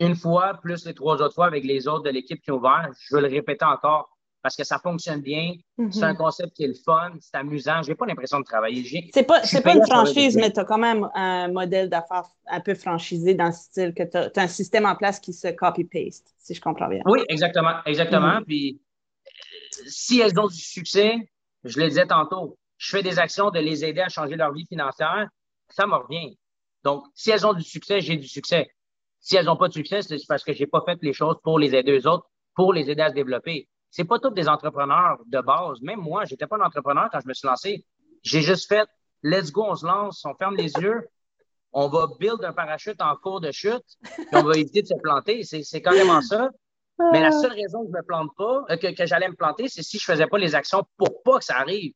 [0.00, 2.88] une fois, plus les trois autres fois avec les autres de l'équipe qui ont ouvert.
[3.06, 4.08] Je veux le répéter encore
[4.42, 5.56] parce que ça fonctionne bien.
[5.78, 5.92] Mm-hmm.
[5.92, 7.82] C'est un concept qui est le fun, c'est amusant.
[7.82, 9.10] J'ai pas l'impression de travailler.
[9.12, 12.74] C'est pas, pas une franchise, mais tu as quand même un modèle d'affaires un peu
[12.74, 16.54] franchisé dans le style que tu as, un système en place qui se copy-paste, si
[16.54, 17.02] je comprends bien.
[17.04, 17.74] Oui, exactement.
[17.84, 18.40] Exactement.
[18.40, 18.44] Mm-hmm.
[18.44, 18.80] Puis
[19.86, 21.14] si elles ont du succès,
[21.64, 24.64] je le disais tantôt, je fais des actions de les aider à changer leur vie
[24.66, 25.28] financière,
[25.68, 26.38] ça me revient.
[26.82, 28.70] Donc, si elles ont du succès, j'ai du succès.
[29.20, 31.58] Si elles n'ont pas de succès, c'est parce que j'ai pas fait les choses pour
[31.58, 33.68] les aider eux autres, pour les aider à se développer.
[33.90, 35.82] C'est pas tous des entrepreneurs de base.
[35.82, 37.84] Même moi, j'étais pas un entrepreneur quand je me suis lancé.
[38.22, 38.88] J'ai juste fait,
[39.22, 41.06] let's go, on se lance, on ferme les yeux,
[41.72, 44.98] on va build un parachute en cours de chute, puis on va éviter de se
[45.02, 45.42] planter.
[45.42, 46.48] C'est carrément ça.
[47.12, 49.68] Mais la seule raison que je me plante pas, euh, que, que j'allais me planter,
[49.68, 51.92] c'est si je faisais pas les actions pour pas que ça arrive.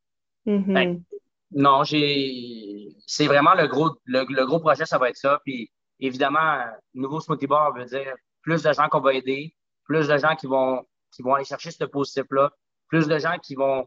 [0.47, 1.03] Mm-hmm.
[1.53, 2.89] non, j'ai.
[3.07, 5.41] C'est vraiment le gros, le, gros projet, ça va être ça.
[5.45, 5.71] Puis
[6.01, 6.65] évidemment,
[6.95, 10.47] nouveau smoothie bar veut dire plus de gens qu'on va aider, plus de gens qui
[10.47, 10.85] vont,
[11.15, 12.51] qui vont aller chercher ce positif-là,
[12.89, 13.87] plus de gens qui vont,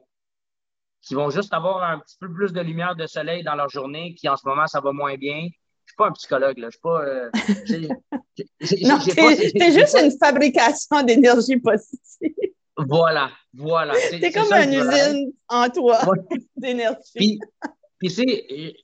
[1.01, 4.15] qui vont juste avoir un petit peu plus de lumière de soleil dans leur journée,
[4.15, 5.47] qui en ce moment, ça va moins bien.
[5.85, 6.67] Je suis pas un psychologue, là.
[6.67, 7.01] Je suis pas.
[7.05, 7.29] Euh,
[8.87, 12.33] non, c'est juste une fabrication d'énergie positive.
[12.77, 13.93] Voilà, voilà.
[13.95, 15.99] C'est comme une usine en toi
[16.55, 17.11] d'énergie.
[17.15, 17.39] Puis,
[17.99, 18.23] puis tu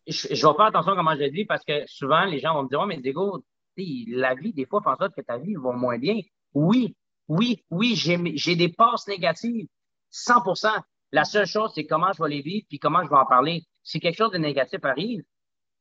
[0.08, 2.56] je, je, vais faire attention à comment je le dis parce que souvent, les gens
[2.56, 3.44] vont me dire, oh, mais Diego,
[3.78, 6.20] la vie, des fois, fait en sorte que ta vie va moins bien.
[6.54, 6.96] Oui,
[7.28, 9.68] oui, oui, j'ai des passes négatives.
[10.12, 10.70] 100%
[11.12, 13.64] La seule chose, c'est comment je vais les vivre puis comment je vais en parler.
[13.84, 15.24] Si quelque chose de négatif arrive,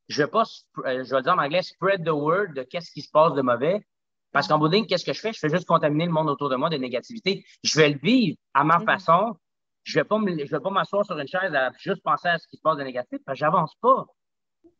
[0.07, 0.43] je vais pas,
[0.85, 3.41] euh, je vais dire en anglais, spread the word de qu'est-ce qui se passe de
[3.41, 3.85] mauvais.
[4.33, 5.31] Parce qu'en bout de ligne, qu'est-ce que je fais?
[5.31, 7.45] Je fais juste contaminer le monde autour de moi de négativité.
[7.63, 8.85] Je vais le vivre à ma mm-hmm.
[8.85, 9.37] façon.
[9.83, 12.47] Je vais pas je vais pas m'asseoir sur une chaise à juste penser à ce
[12.47, 14.05] qui se passe de négatif, parce que j'avance pas.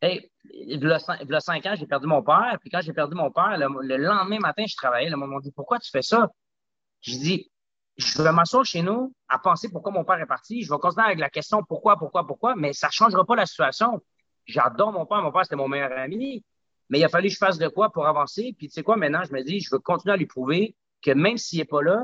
[0.02, 2.58] Hey, il y a cinq ans, j'ai perdu mon père.
[2.60, 5.10] Puis quand j'ai perdu mon père, le, lendemain matin, je travaillais.
[5.10, 6.30] Le monde m'a dit Pourquoi tu fais ça?
[7.02, 7.52] Je dis
[7.98, 10.64] Je vais m'asseoir chez nous à penser pourquoi mon père est parti.
[10.64, 13.46] Je vais continuer avec la question pourquoi, pourquoi, pourquoi, mais ça ne changera pas la
[13.46, 14.02] situation.
[14.48, 15.22] J'adore mon père.
[15.22, 16.44] Mon père, c'était mon meilleur ami.
[16.94, 18.54] Mais il a fallu que je fasse de quoi pour avancer.
[18.56, 21.10] Puis tu sais quoi, maintenant, je me dis, je veux continuer à lui prouver que
[21.10, 22.04] même s'il n'est pas là,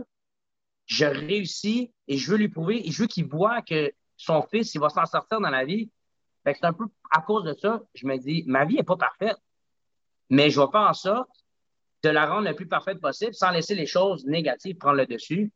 [0.87, 4.73] je réussis et je veux lui prouver et je veux qu'il voit que son fils,
[4.73, 5.91] il va s'en sortir dans la vie.
[6.43, 8.83] Fait que c'est un peu à cause de ça, je me dis, ma vie n'est
[8.83, 9.37] pas parfaite,
[10.31, 11.29] mais je vais faire en sorte
[12.01, 15.53] de la rendre le plus parfaite possible sans laisser les choses négatives prendre le dessus.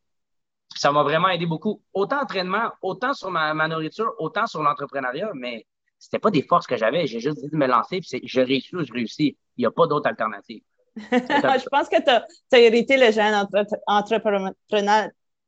[0.76, 1.82] Ça m'a vraiment aidé beaucoup.
[1.92, 5.66] Autant entraînement, autant sur ma, ma nourriture, autant sur l'entrepreneuriat, mais
[6.04, 7.08] c'était pas des forces que j'avais.
[7.08, 9.38] J'ai juste dit de me lancer, puis je réussis ou je réussis.
[9.56, 10.62] Il n'y a pas d'autre alternative.
[10.98, 13.48] je pense que tu as, hérité le gène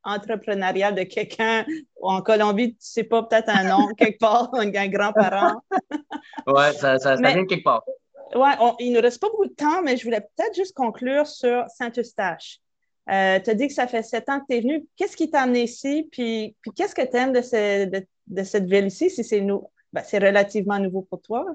[0.02, 1.66] entrepreneurial de quelqu'un
[2.00, 5.60] en Colombie, tu sais pas, peut-être un nom quelque part, un, grand-parent.
[6.46, 7.84] oui, ça, ça, vient quelque part.
[8.34, 8.48] Oui,
[8.80, 12.60] il ne reste pas beaucoup de temps, mais je voulais peut-être juste conclure sur Saint-Eustache.
[13.10, 14.86] Euh, tu as dit que ça fait sept ans que tu es venu.
[14.96, 16.08] Qu'est-ce qui t'a amené ici?
[16.10, 20.04] Puis, puis qu'est-ce que tu aimes de, de, cette ville ici, si c'est nou ben,
[20.04, 21.46] c'est relativement nouveau pour toi.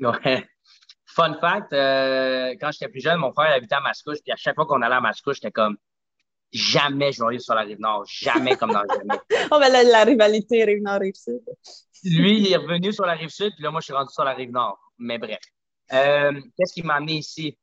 [0.00, 0.48] Ouais.
[1.04, 4.54] Fun fact, euh, quand j'étais plus jeune, mon frère habitait à Mascouche, puis à chaque
[4.54, 5.76] fois qu'on allait à Mascouche, j'étais comme
[6.50, 9.20] jamais je vais aller sur la rive nord, jamais comme dans le jamais.
[9.50, 11.42] oh, ben la, rivalité rive nord, rive sud.
[12.04, 14.24] Lui, il est revenu sur la rive sud, puis là, moi, je suis rendu sur
[14.24, 14.78] la rive nord.
[14.96, 15.40] Mais bref.
[15.92, 17.58] Euh, qu'est-ce qui m'a amené ici?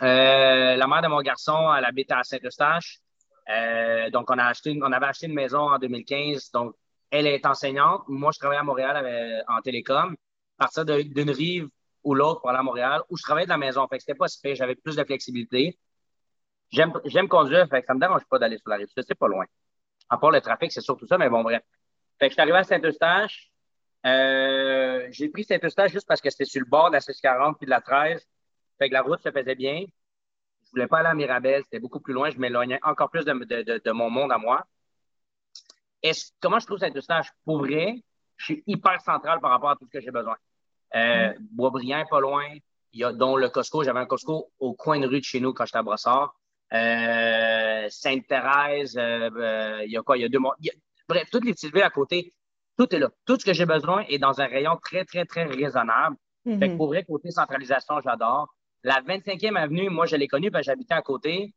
[0.00, 3.00] Euh, la mère de mon garçon, elle habite à Saint-Eustache.
[4.12, 6.52] donc, on, a acheté on avait acheté une maison en 2015.
[6.52, 6.76] Donc,
[7.10, 8.02] elle est enseignante.
[8.08, 10.16] Moi, je travaille à Montréal en télécom.
[10.56, 11.68] Partir d'une rive
[12.04, 13.86] ou l'autre pour aller à Montréal, où je travaillais de la maison.
[13.88, 14.54] Fait que c'était pas super.
[14.54, 15.78] J'avais plus de flexibilité.
[16.70, 19.44] J'aime, conduire, fait que ça me dérange pas d'aller sur la rive c'est pas loin.
[20.08, 21.62] À part le trafic, c'est surtout ça, mais bon, bref.
[22.18, 23.50] Fait que je suis arrivé à Saint-Eustache.
[24.06, 27.66] Euh, j'ai pris Saint-Eustache juste parce que c'était sur le bord de la 640 puis
[27.66, 28.24] de la 13.
[28.78, 29.84] Fait que la route se faisait bien.
[30.64, 32.30] Je voulais pas aller à Mirabel, c'était beaucoup plus loin.
[32.30, 34.64] Je m'éloignais encore plus de, de, de mon monde à moi
[36.40, 37.28] comment je trouve cet eustache?
[37.44, 38.02] Pour vrai,
[38.36, 40.36] je suis hyper central par rapport à tout ce que j'ai besoin.
[40.94, 42.44] Euh, Boisbriand, pas loin.
[42.92, 43.84] Il y a dont le Costco.
[43.84, 46.34] J'avais un Costco au coin de rue de chez nous quand j'étais à Brossard.
[46.72, 50.16] Euh, Sainte-Thérèse, euh, euh, il y a quoi?
[50.16, 50.56] Il y a deux mois.
[51.08, 52.32] Bref, toutes les petites villes à côté,
[52.78, 53.10] tout est là.
[53.26, 56.16] Tout ce que j'ai besoin est dans un rayon très, très, très raisonnable.
[56.44, 56.76] Fait que mm-hmm.
[56.76, 58.54] pour vrai, côté centralisation, j'adore.
[58.82, 61.54] La 25e avenue, moi, je l'ai connue parce que j'habitais à côté.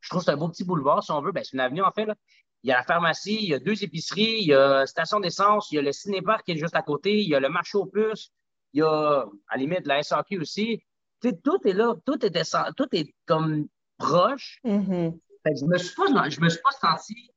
[0.00, 1.32] Je trouve que c'est un beau petit boulevard, si on veut.
[1.32, 2.04] Ben, c'est une avenue, en fait.
[2.04, 2.14] Là
[2.62, 5.18] il y a la pharmacie, il y a deux épiceries, il y a la station
[5.18, 7.48] d'essence, il y a le cinépark qui est juste à côté, il y a le
[7.48, 8.30] marché aux puces,
[8.72, 10.82] il y a, à la limite, la SAQ aussi.
[11.20, 13.66] tout est là, tout est, tout est comme
[13.98, 14.60] proche.
[14.64, 15.18] Mm-hmm.
[15.44, 17.30] je me suis pas, je me suis pas senti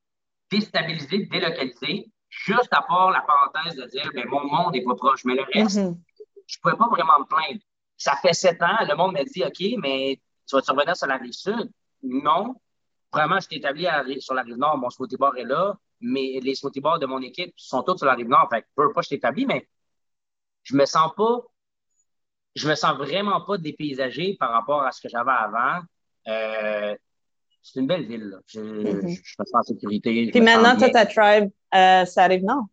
[0.52, 5.26] déstabilisé, délocalisé, juste à part la parenthèse de dire, ben, mon monde n'est pas proche,
[5.26, 5.98] mais le reste, mm-hmm.
[6.46, 7.62] je pouvais pas vraiment me plaindre.
[7.98, 11.08] Ça fait sept ans, le monde m'a dit, OK, mais tu vas te revenir sur
[11.08, 11.72] la rive sud?
[12.04, 12.56] Non,
[13.16, 13.88] Vraiment, je suis établi
[14.20, 14.78] sur la rive nord.
[14.78, 18.06] Mon smoothie bar est là, mais les smoothie bars de mon équipe sont tous sur
[18.06, 18.50] la rive nord.
[18.52, 19.70] Fait que peu pas, je suis établi, mais
[20.64, 21.40] je me sens pas,
[22.56, 25.80] je me sens vraiment pas dépaysagé par rapport à ce que j'avais avant.
[26.28, 26.94] Euh,
[27.64, 28.38] c'est une belle ville.
[28.48, 29.24] Je, mm-hmm.
[29.24, 30.30] je, me sens en sécurité.
[30.32, 32.66] Puis maintenant, tu ta tribe, euh, ça arrive nord.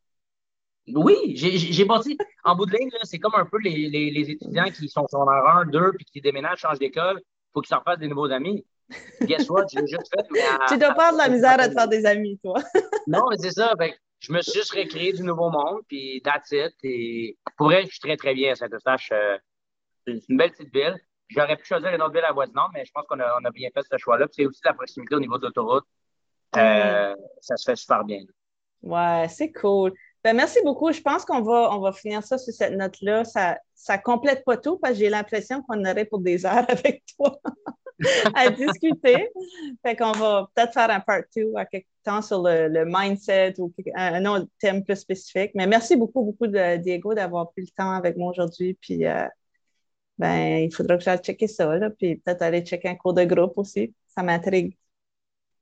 [0.88, 2.18] Oui, j'ai bâti.
[2.42, 5.24] En bout de ligne, c'est comme un peu les, les, les, étudiants qui sont sur
[5.24, 7.20] leur 1, 2, puis qui déménagent, changent d'école.
[7.20, 8.64] Il faut qu'ils s'en fassent des nouveaux amis.
[9.22, 9.66] Guess what?
[9.72, 10.26] J'ai juste fait.
[10.68, 12.60] tu dois pas de la misère à te faire des amis, toi.
[13.06, 13.74] non, mais c'est ça.
[14.20, 16.74] je me suis juste recréé du nouveau monde, puis that's it.
[16.82, 19.10] Et pour vrai, je suis très, très bien à Saint-Eustache.
[19.12, 19.36] Euh,
[20.06, 20.96] c'est une belle petite ville.
[21.28, 23.68] J'aurais pu choisir une autre ville avoisinante, mais je pense qu'on a, on a bien
[23.72, 24.26] fait ce choix-là.
[24.30, 25.84] c'est aussi la proximité au niveau de l'autoroute.
[26.56, 28.20] Euh, ça se fait super bien.
[28.82, 29.92] Ouais, c'est cool.
[30.24, 30.92] Ben, merci beaucoup.
[30.92, 33.24] Je pense qu'on va, on va finir ça sur cette note-là.
[33.24, 37.02] Ça ne complète pas tout parce que j'ai l'impression qu'on aurait pour des heures avec
[37.16, 37.38] toi.
[38.34, 39.28] à discuter.
[39.84, 43.72] Fait qu'on va peut-être faire un part 2 à quelque temps sur le, mindset ou
[43.94, 45.52] un, autre thème plus spécifique.
[45.54, 48.76] Mais merci beaucoup, beaucoup, de, Diego, d'avoir pris le temps avec moi aujourd'hui.
[48.80, 49.26] Puis, euh,
[50.18, 53.24] ben, il faudra que j'aille checker ça, là, puis peut-être aller checker un cours de
[53.24, 53.94] groupe aussi.
[54.06, 54.76] Ça m'intrigue.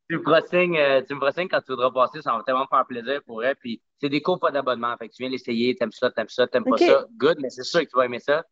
[0.09, 1.03] Tu me brossignes, euh,
[1.49, 3.55] quand tu voudras passer, ça va tellement faire plaisir pour elle.
[3.55, 4.97] Puis c'est des cours pas d'abonnement.
[4.99, 7.07] Fait que tu viens l'essayer, t'aimes ça, t'aimes ça, t'aimes pas ça.
[7.17, 8.45] Good, mais c'est sûr que tu vas aimer ça.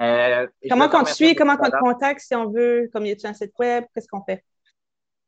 [0.00, 1.34] Euh, comment on te suit?
[1.34, 2.88] Comment on te contacte si on veut?
[2.92, 3.84] Comme y a un site web?
[3.94, 4.44] Qu'est-ce qu'on fait?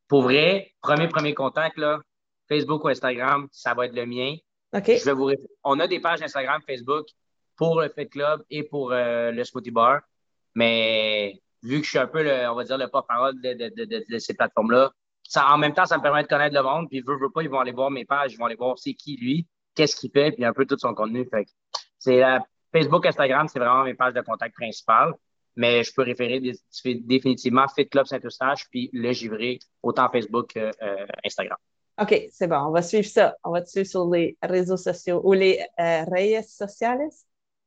[0.07, 2.01] Pour vrai, premier, premier contact, là,
[2.49, 4.37] Facebook ou Instagram, ça va être le mien.
[4.73, 4.87] OK.
[4.87, 5.31] Je vais vous...
[5.65, 7.07] On a des pages Instagram, Facebook
[7.57, 10.01] pour le Fit Club et pour euh, le Smoothie Bar.
[10.55, 13.85] Mais vu que je suis un peu, le, on va dire, le porte-parole de, de,
[13.85, 14.91] de, de, ces plateformes-là,
[15.37, 16.89] en même temps, ça me permet de connaître le monde.
[16.89, 18.95] Puis, veux, veux pas, ils vont aller voir mes pages, ils vont aller voir c'est
[18.95, 21.29] qui lui, qu'est-ce qu'il fait, puis un peu tout son contenu.
[21.31, 21.47] Fait
[21.99, 22.39] c'est euh,
[22.73, 25.13] Facebook, Instagram, c'est vraiment mes pages de contact principales.
[25.57, 26.41] Mais je peux référer
[26.85, 31.59] définitivement Fit Club Saint-Eustache puis le Givré, autant Facebook que euh, Instagram.
[32.01, 32.57] OK, c'est bon.
[32.57, 33.37] On va suivre ça.
[33.45, 37.01] On va te suivre sur les réseaux sociaux ou les euh, redes sociales?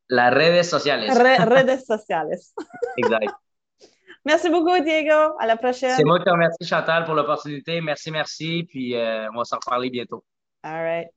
[0.09, 1.01] La redes sociales.
[1.11, 2.31] redes sociales.
[2.97, 3.33] exact.
[4.25, 5.35] Merci beaucoup, Diego.
[5.39, 5.95] À la prochaine.
[5.95, 7.81] C'est moi qui te remercie, Chantal, pour l'opportunité.
[7.81, 8.65] Merci, merci.
[8.67, 10.23] Puis euh, on va s'en reparler bientôt.
[10.63, 11.09] All right.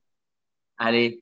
[0.77, 1.21] Allez.